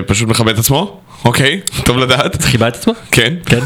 [0.06, 1.00] פשוט מכבד את עצמו?
[1.24, 2.42] אוקיי, טוב לדעת.
[2.42, 2.92] חיבה את עצמו?
[3.10, 3.34] כן.
[3.46, 3.58] כן.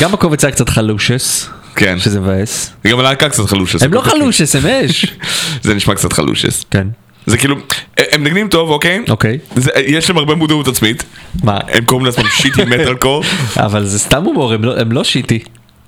[0.00, 1.48] גם הקובץ היה קצת חלושס.
[1.76, 1.98] כן.
[1.98, 2.72] שזה מבאס.
[2.86, 3.82] גם הלהקה קצת חלושס.
[3.82, 5.06] הם לא חלושס, הם אש.
[5.62, 6.64] זה נשמע קצת חלושס.
[6.70, 6.86] כן.
[7.26, 7.56] זה כאילו,
[7.98, 9.04] הם נגנים טוב, אוקיי?
[9.08, 9.38] אוקיי.
[9.56, 11.04] זה- יש להם הרבה מודעות עצמית.
[11.44, 11.58] מה?
[11.68, 13.24] הם קוראים לעצמם שיטי מטאל קור.
[13.56, 15.38] אבל זה סתם הומור, הם לא- הם לא שיטי.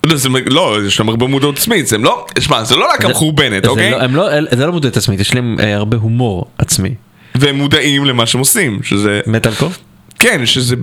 [0.05, 1.93] לא, זה- לא, יש להם הרבה מודעות עצמית.
[1.93, 3.91] הם לא, שמע, זה לא להקה מחורבנת, זה אוקיי?
[3.91, 6.95] לא- הם לא- זה לא מודעות עצמית, יש להם אה, הרבה הומור עצמי.
[7.35, 9.21] והם מודעים למה שהם עושים, שזה...
[9.27, 9.71] מטאל קור?
[10.19, 10.77] כן, שזה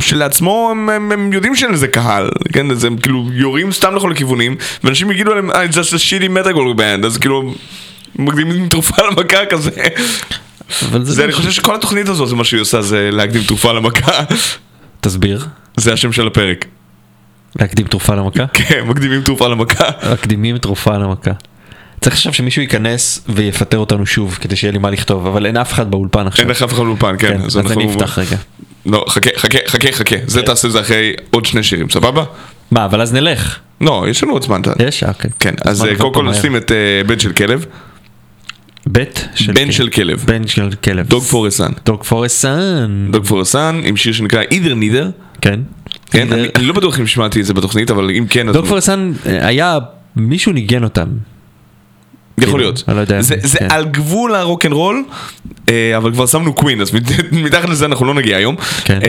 [0.00, 4.12] שלעצמו הם, הם, הם יודעים שאין לזה קהל, כן, אז הם כאילו יורים סתם לכל
[4.12, 7.54] הכיוונים, ואנשים יגידו להם, אה, it's just a shitty medical band, אז כאילו,
[8.16, 9.70] מקדימים תרופה למכה כזה.
[10.82, 11.32] אבל זה, זה אני.
[11.32, 14.24] חושב שכל התוכנית הזאת, זה מה שהיא עושה, זה להקדים תרופה למכה.
[15.00, 15.46] תסביר.
[15.76, 16.64] זה השם של הפרק.
[17.60, 18.46] להקדים תרופה למכה?
[18.46, 19.84] כן, מקדימים תרופה למכה.
[20.12, 21.30] מקדימים תרופה למכה.
[22.02, 25.72] צריך עכשיו שמישהו ייכנס ויפטר אותנו שוב כדי שיהיה לי מה לכתוב אבל אין אף
[25.72, 26.42] אחד באולפן עכשיו.
[26.42, 27.28] אין לך אף אחד באולפן, כן.
[27.38, 28.36] כן, אז אני אנחנו- אפתח רגע.
[28.86, 30.16] לא, חכה, חכה, חכה, חכה.
[30.26, 32.24] זה תעשה את זה אחרי עוד שני שירים, סבבה?
[32.70, 33.58] מה אבל אז נלך.
[33.80, 34.60] לא, יש לנו עוד זמן.
[34.86, 35.02] יש?
[35.02, 35.30] אה, אוקיי.
[35.38, 36.24] כן, אז אה, קודם כל.
[36.30, 37.66] נשים את אה, בן של כלב.
[38.86, 39.72] בית של בן.
[39.72, 40.24] של כלב.
[40.26, 41.06] בן של כלב.
[41.08, 41.72] דוג פורסן.
[41.86, 43.08] דוג פורסן.
[43.10, 45.10] דוג פורסן עם שיר שנקרא אידר נידר.
[45.40, 45.60] כן.
[46.10, 48.66] כן, אני אני לא בטוח אם שמעתי את זה בתוכנית, אבל אם כן, אז דוג
[48.66, 49.78] פורסן אה, היה
[50.16, 51.08] מישהו ניגן אותם.
[52.38, 52.84] יכול להיות.
[52.88, 53.22] אני לא יודע.
[53.22, 53.66] זה זה כן.
[53.70, 55.04] על גבול הרוקנרול,
[55.68, 57.02] אה, אבל כבר שמנו קווין, אז מת-
[57.44, 58.56] מתחת לזה אנחנו לא נגיע היום.
[58.84, 58.98] כן.
[59.04, 59.08] אה,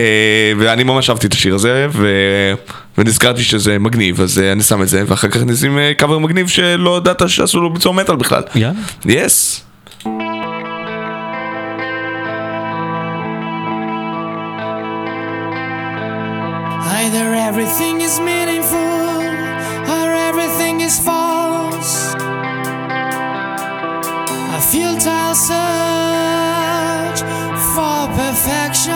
[0.57, 2.53] ואני ממש אהבתי את השיר הזה, ו-
[2.97, 6.97] ונזכרתי שזה מגניב, אז אה, אני שם את זה, ואחר כך נשים קאבר מגניב שלא
[6.97, 8.43] ידעת שעשו לו ביצוע מטאל בכלל.
[8.55, 8.73] יאללה.
[9.05, 9.63] יס.
[16.99, 18.52] Either everything is meaningful
[24.72, 27.19] futile search
[27.73, 28.94] for perfection.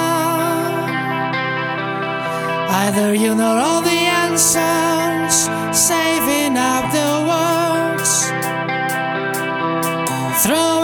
[2.84, 8.12] Either you know all the answers, saving up the words,
[10.44, 10.77] throwing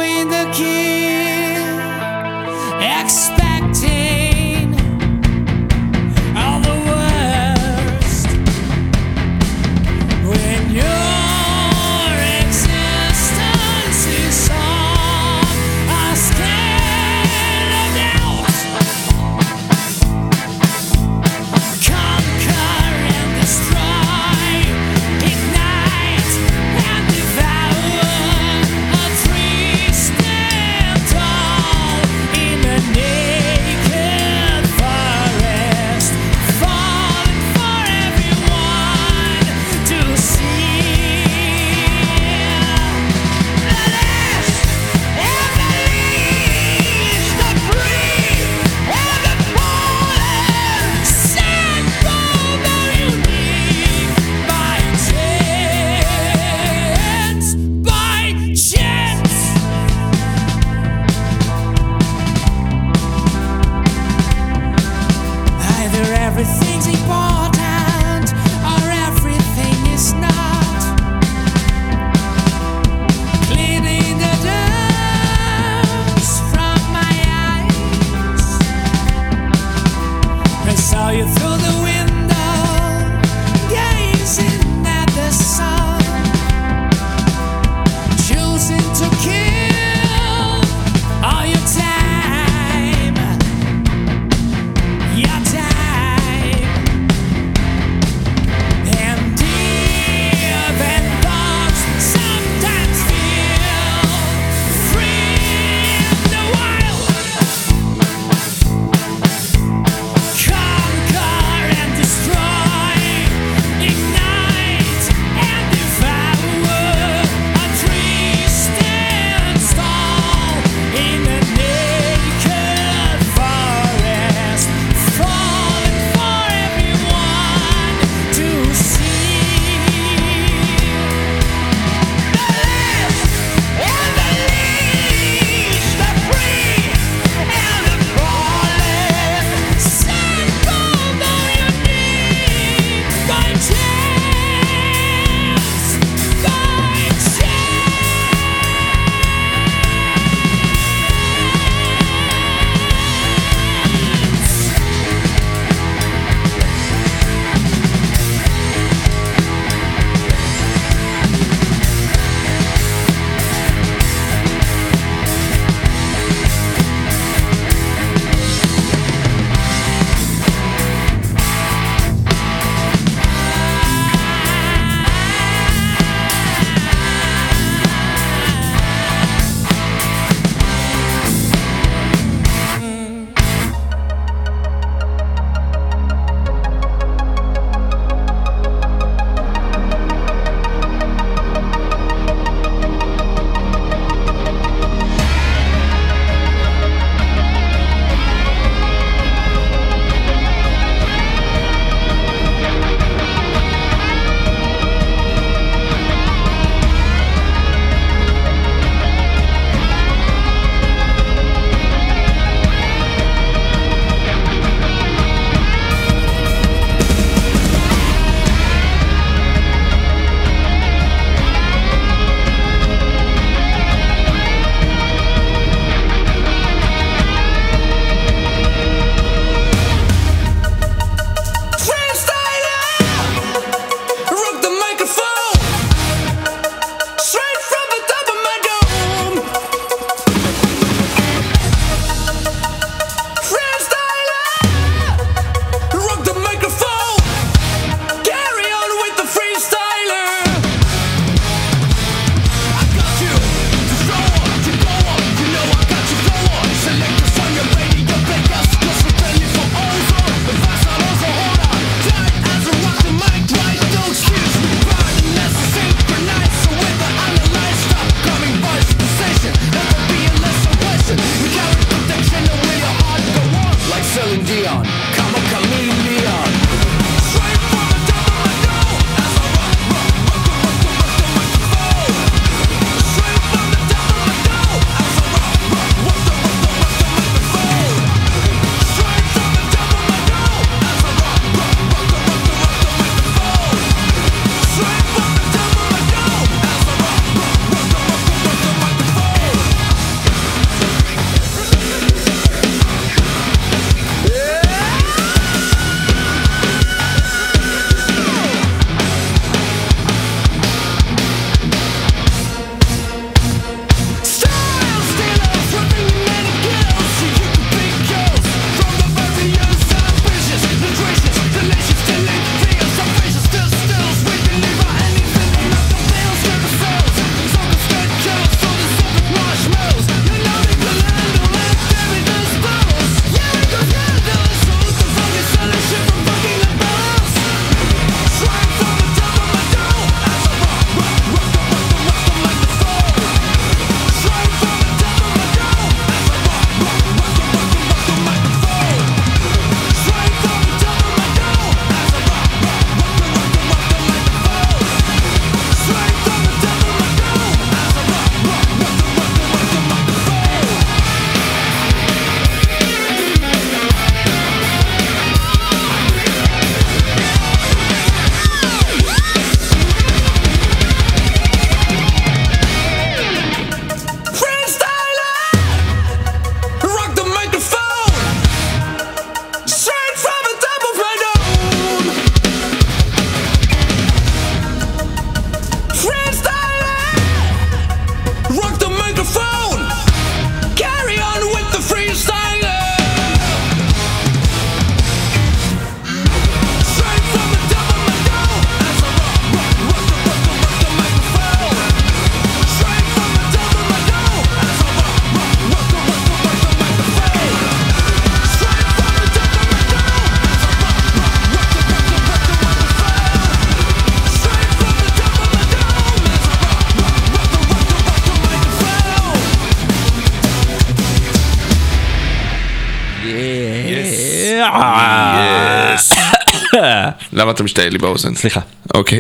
[427.44, 428.36] למה אתה משתעל לי באוזן?
[428.36, 428.60] סליחה.
[428.94, 429.20] אוקיי.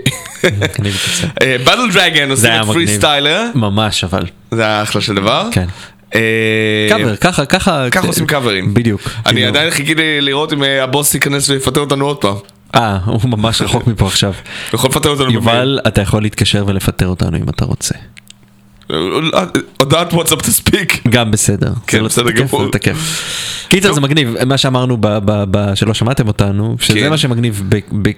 [1.65, 2.65] Battle Dragon עושים היה את.
[2.65, 4.25] Firestarter, ממש אבל.
[4.51, 5.49] זה היה אחלה של דבר.
[5.51, 5.65] כן.
[6.15, 7.87] אה, קאבר, ככה, ככה.
[7.91, 8.73] ככה עושים קאברים.
[8.73, 9.01] בדיוק.
[9.25, 12.35] אני עדיין חיכיתי לראות אם אה, הבוס ייכנס ויפטר אותנו עוד פעם.
[12.75, 14.33] אה, הוא ממש רחוק מפה עכשיו.
[14.71, 15.31] הוא יכול לפטר אותנו.
[15.31, 17.95] יובל, אתה יכול להתקשר ולפטר אותנו אם אתה רוצה.
[19.79, 21.07] הודעת וואטסאפ תספיק.
[21.09, 21.73] גם בסדר.
[21.87, 22.71] כן, לא- בסדר גמור.
[23.67, 24.97] קיצר זה מגניב, מה שאמרנו
[25.75, 27.09] שלא שמעתם אותנו, שזה כן.
[27.09, 27.63] מה שמגניב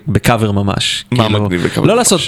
[0.07, 1.05] בקאבר ממש.
[1.11, 1.97] מה כאילו, מגניב בקאבר לא ממש?
[1.99, 2.21] לעשות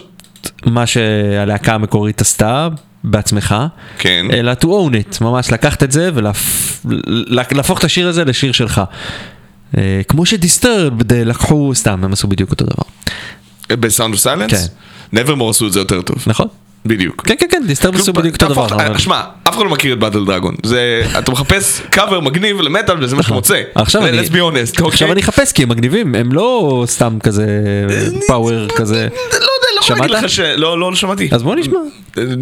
[0.65, 2.67] מה שהלהקה המקורית עשתה
[3.03, 3.55] בעצמך,
[3.97, 4.25] כן.
[4.33, 8.81] אלא to own it, ממש לקחת את זה ולהפוך את השיר הזה לשיר שלך.
[9.77, 12.83] אה, כמו ש Disturbed לקחו, סתם, הם עשו בדיוק אותו דבר.
[13.69, 14.51] ב Sound of Silence?
[14.51, 15.19] כן.
[15.19, 16.17] Nevermore עשו את זה יותר טוב.
[16.27, 16.47] נכון?
[16.87, 17.23] בדיוק.
[17.25, 18.67] כן, כן, כן, Disturbed עשו בדיוק אותו דבר.
[18.67, 20.55] תהפוך- אבל- שמע, אף אחד לא מכיר את באטל דרגון.
[20.63, 23.61] זה, אתה מחפש קאבר מגניב למטאל וזה מה שאתה מוצא.
[23.75, 25.11] עכשיו אני, let's be honest, עכשיו אוקיי?
[25.11, 27.45] אני אחפש כי הם מגניבים, הם לא סתם כזה
[28.27, 29.07] פאוור כזה.
[29.15, 30.49] לא יודע, יכול להגיד שמעת?
[30.55, 30.59] לך.
[30.59, 31.29] לא, לא, לא שמעתי.
[31.31, 31.77] אז בוא נשמע.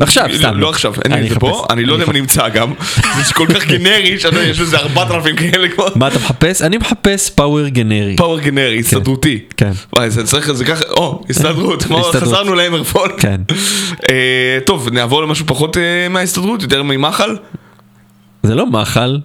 [0.02, 0.58] עכשיו, לא, סתם.
[0.60, 1.40] לא עכשיו, אין לי את זה.
[1.40, 2.74] פה, אני לא יודע אם אני אמצא גם.
[3.28, 5.88] זה כל כך גנרי, שאתה יודע, יש איזה 4,000 כאלה כבר.
[5.96, 6.62] מה אתה מחפש?
[6.62, 8.16] אני מחפש פאוור גנרי.
[8.16, 9.40] פאוור גנרי, הסתדרותי.
[9.58, 9.72] כן.
[9.96, 11.84] וואי, זה צריך, זה ככה, או, הסתדרות.
[12.16, 13.10] חזרנו ל HammerFall.
[13.18, 13.42] כן.
[14.10, 17.36] אה, טוב, נעבור למשהו פחות אה, מההסתדרות, יותר ממחל.
[18.44, 19.20] זה לא מחל.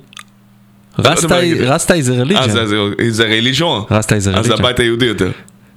[0.99, 1.61] יודע מה להגיד.
[1.61, 2.67] רסטאי זה אה, זה- religion.
[2.67, 3.83] זה- זה religion.
[3.91, 4.55] רסטאי זה אז זה.
[4.55, 5.31] הבית היהודי יותר.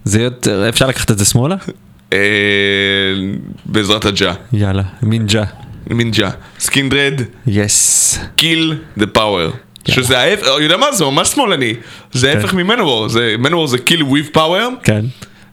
[0.03, 1.55] זה יותר, אפשר לקחת את זה שמאלה?
[2.13, 3.35] אה,
[3.65, 4.33] בעזרת הג'ה.
[4.53, 5.43] יאללה, מינג'ה.
[5.89, 6.29] מינג'ה.
[6.59, 8.19] Skindred, yes.
[8.35, 9.51] Kill the Power.
[9.87, 11.73] שזה ההפך, יודע מה זה ממש שמאלני.
[12.11, 13.07] זה ההפך מ Manowar,
[13.39, 15.05] Manowar זה Kill with Power, כן.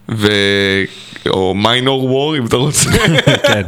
[0.08, 0.28] ו...
[1.28, 2.90] או Man o' War אם אתה רוצה.
[3.48, 3.62] כן.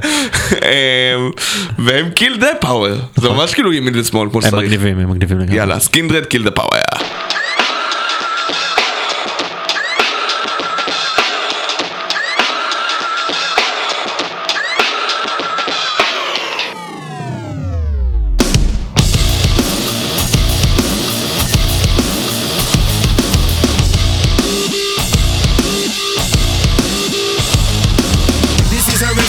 [0.53, 1.31] אמ,
[1.79, 2.97] והם Kill the Power.
[3.17, 4.65] זה ממש כאילו ימין ושמאל כמו הם שצריך.
[4.65, 5.57] מגניבים, הם מגניבים לגמרי.
[5.57, 6.81] יאללה, Skindred Kill the Power.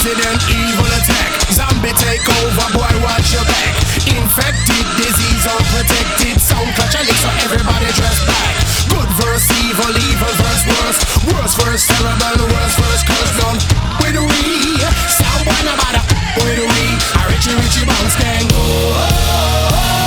[0.04, 1.32] Resident Evil attack.
[1.48, 3.72] Zombie takeover, boy, watch your back.
[4.04, 6.44] Infected, disease unprotected.
[6.44, 8.52] Sound clutch a lick, so everybody dress back.
[8.92, 11.00] Good verse evil, evil verse worse.
[11.32, 13.56] Worse verse terrible, worse verse curse down.
[14.04, 14.76] With we,
[15.08, 16.04] sound boy no matter.
[16.36, 18.44] With we, a Richie Richie bounce gang.
[18.52, 20.03] No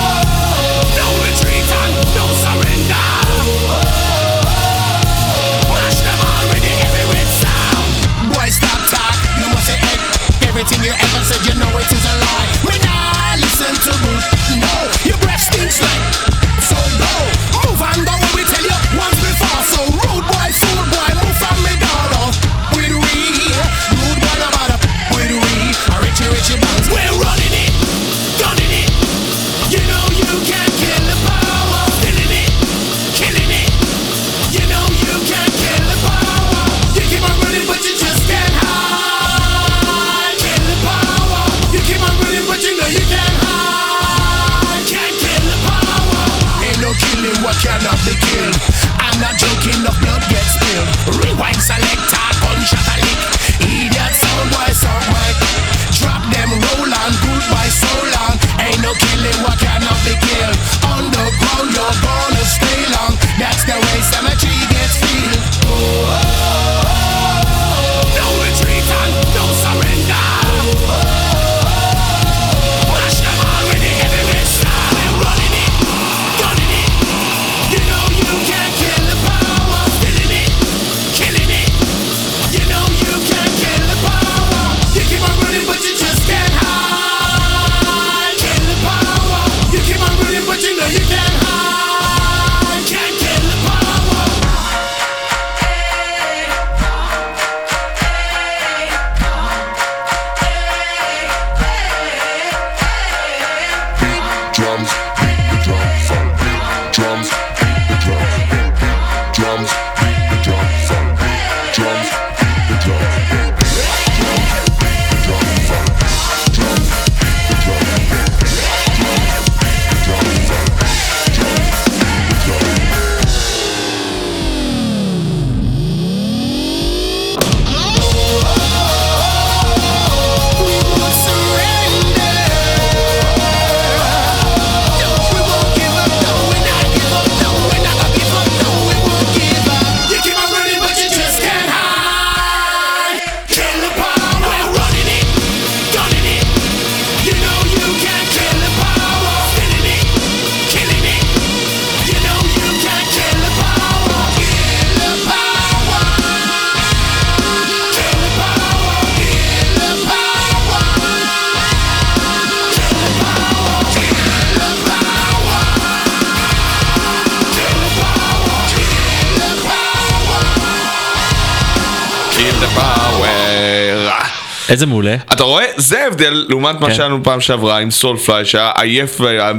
[174.76, 175.16] איזה מעולה.
[175.32, 175.64] אתה רואה?
[175.76, 176.94] זה ההבדל לעומת מה כן.
[176.94, 179.52] שהיה לנו פעם שעברה עם Soulfly שהיה עייף והיה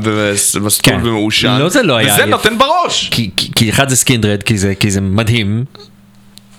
[0.62, 1.00] מסטול כן.
[1.08, 1.58] ומעושן.
[1.60, 2.30] לא, זה לא היה וזה עייף.
[2.30, 3.10] נותן בראש.
[3.56, 4.44] כי, אחד זה Skindred,
[4.80, 5.66] כי זה, מדהים.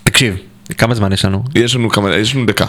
[0.05, 0.37] תקשיב,
[0.79, 1.45] כמה זמן יש לנו?
[1.55, 2.65] יש לנו כמה, יש לנו דקה.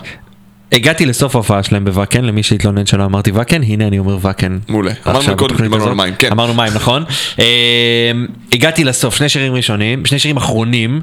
[0.71, 4.59] הגעתי לסוף ההופעה שלהם בוואקן, למי שהתלונן שלא אמרתי ואקן, הנה אני אומר ואקן.
[4.67, 4.91] מעולה.
[5.07, 5.93] אמרנו קודם, דיברנו על.
[5.93, 6.31] מים, כן.
[6.31, 7.03] אמרנו מים, נכון?
[7.39, 8.11] אה,
[8.53, 11.01] הגעתי לסוף, שני שירים ראשונים, שני שירים אחרונים.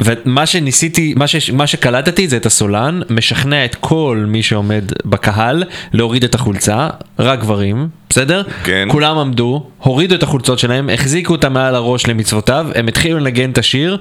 [0.00, 5.64] ומה שניסיתי, מה, ש, מה שקלטתי זה את הסולן, משכנע את כל מי שעומד בקהל
[5.92, 6.88] להוריד את החולצה,
[7.18, 8.42] רק גברים, בסדר?
[8.64, 8.88] כן.
[8.90, 13.58] כולם עמדו, הורידו את החולצות שלהם, החזיקו אותם מעל הראש למצוותיו, הם התחילו לנגן את
[13.58, 13.98] השיר,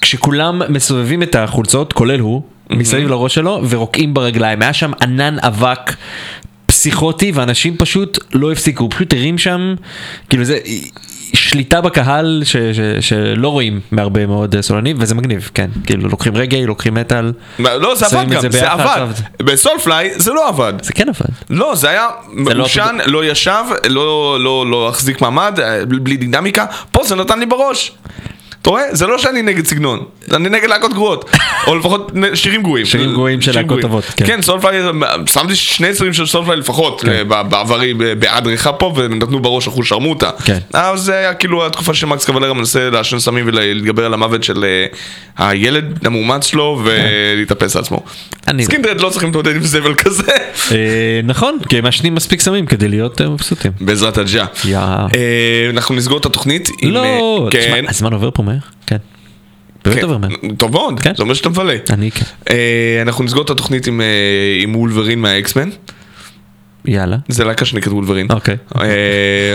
[0.00, 4.62] כשכולם מסובבים את החולצות, כולל הוא, מסביב לראש שלו, ורוקעים ברגליים.
[4.62, 5.96] היה שם ענן אבק.
[6.66, 9.74] פסיכוטי ואנשים פשוט לא הפסיקו, הוא פשוט הרים שם,
[10.30, 10.58] כאילו זה
[11.32, 16.66] שליטה בקהל ש, ש, שלא רואים מהרבה מאוד סולנים וזה מגניב, כן, כאילו לוקחים רגעי,
[16.66, 19.06] לוקחים מטאל, לא, זה עבד גם, זה זה עבד.
[19.42, 20.72] בסולפליי זה לא עבד.
[20.82, 21.28] זה כן עבד.
[21.50, 22.06] לא, זה היה
[22.36, 26.64] לא מעושן, לא ישב, לא- לא לא החזיק מעמד, אה, בלי דינמיקה.
[26.92, 27.92] פה זה נתן לי בראש.
[28.68, 28.94] אתה רואה?
[28.94, 31.30] זה לא שאני נגד סגנון, אני נגד להקות גרועות.
[31.66, 32.86] או לפחות שירים גרועים.
[32.86, 33.80] שירים גרועים של להקות.
[33.80, 34.26] טובות, כן.
[34.26, 34.82] כן, סולפליי,
[35.26, 37.08] שמתי שני סרטים של סולפליי לפחות, כן.
[37.08, 40.30] אה, בעברי בעד ריחה פה, והם נתנו בראש אחוז שרמוטה.
[40.44, 40.58] כן.
[40.72, 44.86] אז זה היה כאילו התקופה שמקס קבלרה מנסה לעשן סמים ולהתגבר על המוות של אה,
[45.48, 48.04] הילד המאומץ שלו ולהתאפס על עצמו.
[48.60, 50.32] Skindred לא צריכים להתמודד עם זבל כזה.
[50.72, 53.72] אה, נכון, כי הם מעשנים מספיק סמים כדי להיות מבסוטים.
[53.80, 54.44] בעזרת הג'ה.
[55.70, 56.68] אנחנו נסגור את התוכנית.
[56.82, 57.84] לא, כן.
[57.88, 58.96] הזמן עובר פה מהר, כן.
[59.84, 60.02] באמת כן.
[60.02, 60.30] עובר מהר.
[60.56, 61.14] טוב מאוד, כן.
[61.16, 61.74] זה אומר שאתה מבלה.
[61.90, 62.24] אני כן.
[62.50, 64.06] אה, אנחנו נסגור את התוכנית עם, אה,
[64.62, 65.68] עם Wolverine מה X-Men.
[66.88, 67.16] יאללה.
[67.28, 68.26] זה להקה שנקראת Wolverine.
[68.30, 68.56] אוקיי.
[68.80, 68.86] אה,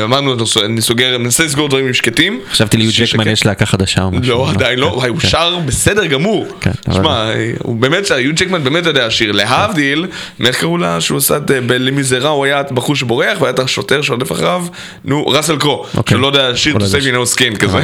[0.03, 0.35] אמרנו,
[0.65, 2.39] אני סוגר, מנסה לסגור דברים עם שקטים.
[2.51, 3.09] חשבתי לי ששקט.
[3.19, 4.33] ג'קמן יש להקה חדשה או משהו.
[4.33, 5.27] לא, עדיין לא, וואי, הוא כן.
[5.27, 6.47] שר בסדר גמור.
[6.61, 9.31] כן, שמע, הוא באמת, שר, יו ג'קמן באמת יודע לשיר.
[9.31, 10.07] להבדיל,
[10.39, 14.01] מאיך קראו לה שהוא עשה את אה, בלמיזרה, הוא היה בחור שבורח, והיה את השוטר
[14.01, 14.65] שרודף אחריו,
[15.05, 16.17] נו, ראסל קרו, אוקיי.
[16.17, 17.83] שלא יודע to לא יודע save your own skin כזה.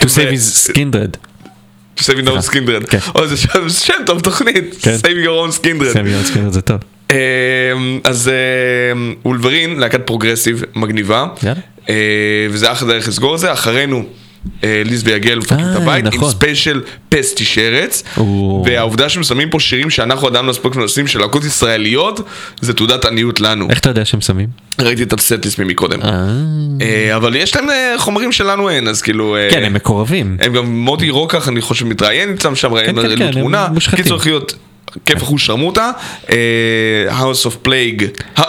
[0.00, 1.16] To save his skindred.
[1.96, 2.86] to save your own skindred.
[2.90, 2.98] כן.
[3.14, 3.36] אוי, זה
[3.68, 4.96] שם- טוב, תוכנית, כן.
[5.02, 5.94] save your own skindred.
[5.94, 6.78] save your skindred זה טוב.
[7.14, 8.30] אמ, אז
[8.92, 11.26] אמ, Wolverine, להקת progressive מגניבה.
[11.88, 11.94] אה,
[12.50, 14.04] וזה אחלה דרך לסגור את זה, אחרינו.
[14.64, 16.30] אה, ליז ויגל מפרקים את אה, הבית עם נכון.
[16.30, 18.02] ספיישל פסטי שרץ.
[18.64, 22.20] והעובדה שהם שמים פה שירים שאנחנו עדיין לא הספקנו לשים של להקות ישראליות
[22.60, 24.48] זה תעודת עניות לנו איך אתה יודע שהם שמים?
[24.80, 29.36] ראיתי את ה setlist ממקודם אה, אבל יש להם אה, חומרים שלנו אין אז כאילו
[29.36, 30.36] אה, כן, הם מקורבים.
[30.40, 33.68] הם גם מוטי רוקח אני חושב מתראיין איתם שם ראינו כן, כן, הם תמונה.
[33.96, 34.18] קיצור
[35.04, 35.90] כיף אחוז שרמוטה
[36.30, 36.36] אה,
[37.20, 38.04] House of Plague
[38.38, 38.44] אה,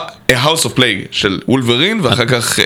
[0.45, 2.65] House of Plague של Wolverine ואחר כך אה,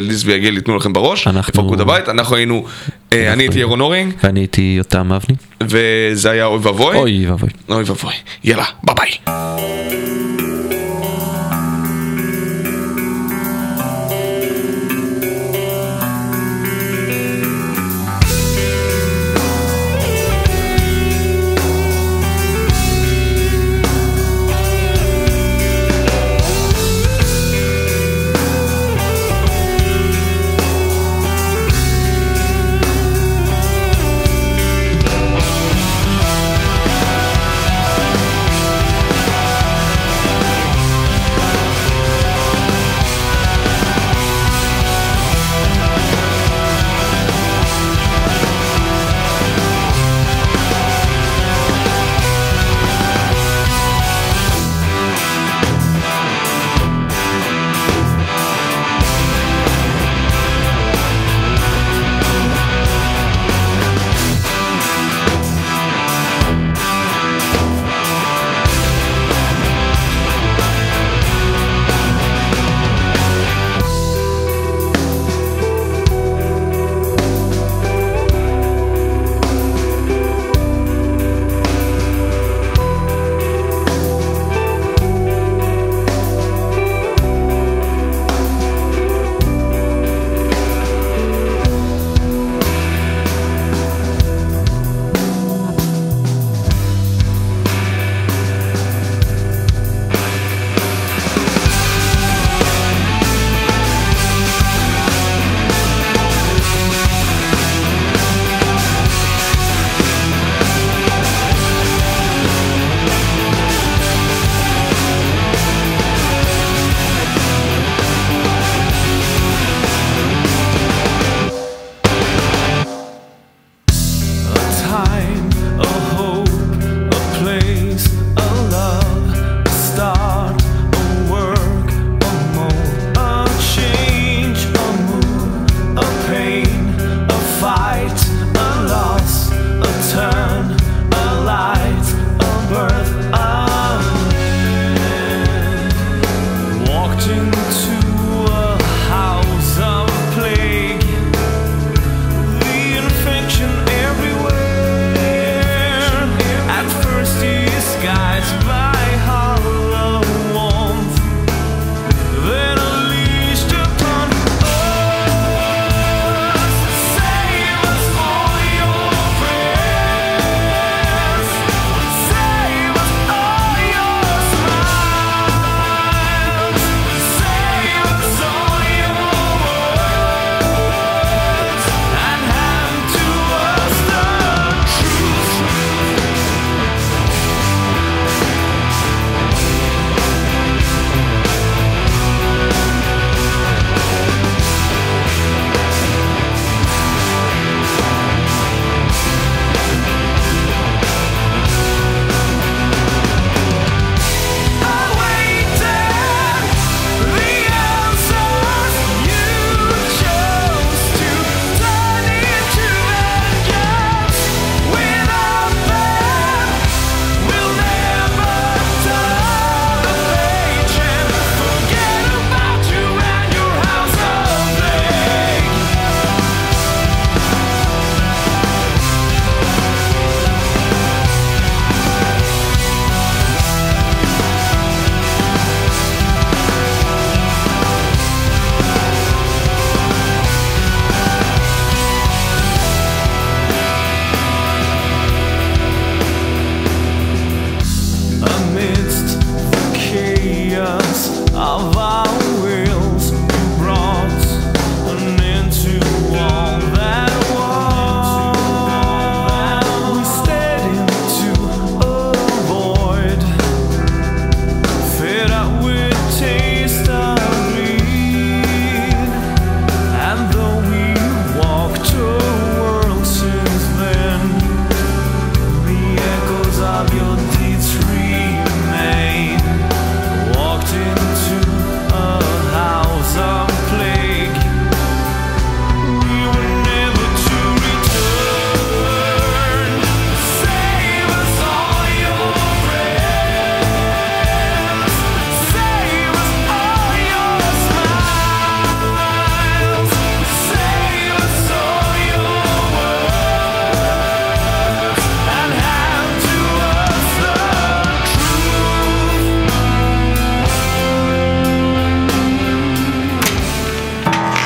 [0.00, 1.26] ליז ויגל ייתנו לכם בראש.
[1.26, 2.08] אנחנו- תפרקו את הבית.
[2.08, 2.64] אנחנו היינו
[3.12, 4.12] אה, אני הייתי ירון אורינג.
[4.24, 5.36] ואני הייתי יותם אבני.
[5.62, 6.96] וזה היה אוי ואבוי.
[6.96, 7.48] אוי ואבוי.
[7.68, 8.12] אוי ואבוי.
[8.44, 10.35] יאללה ביי ביי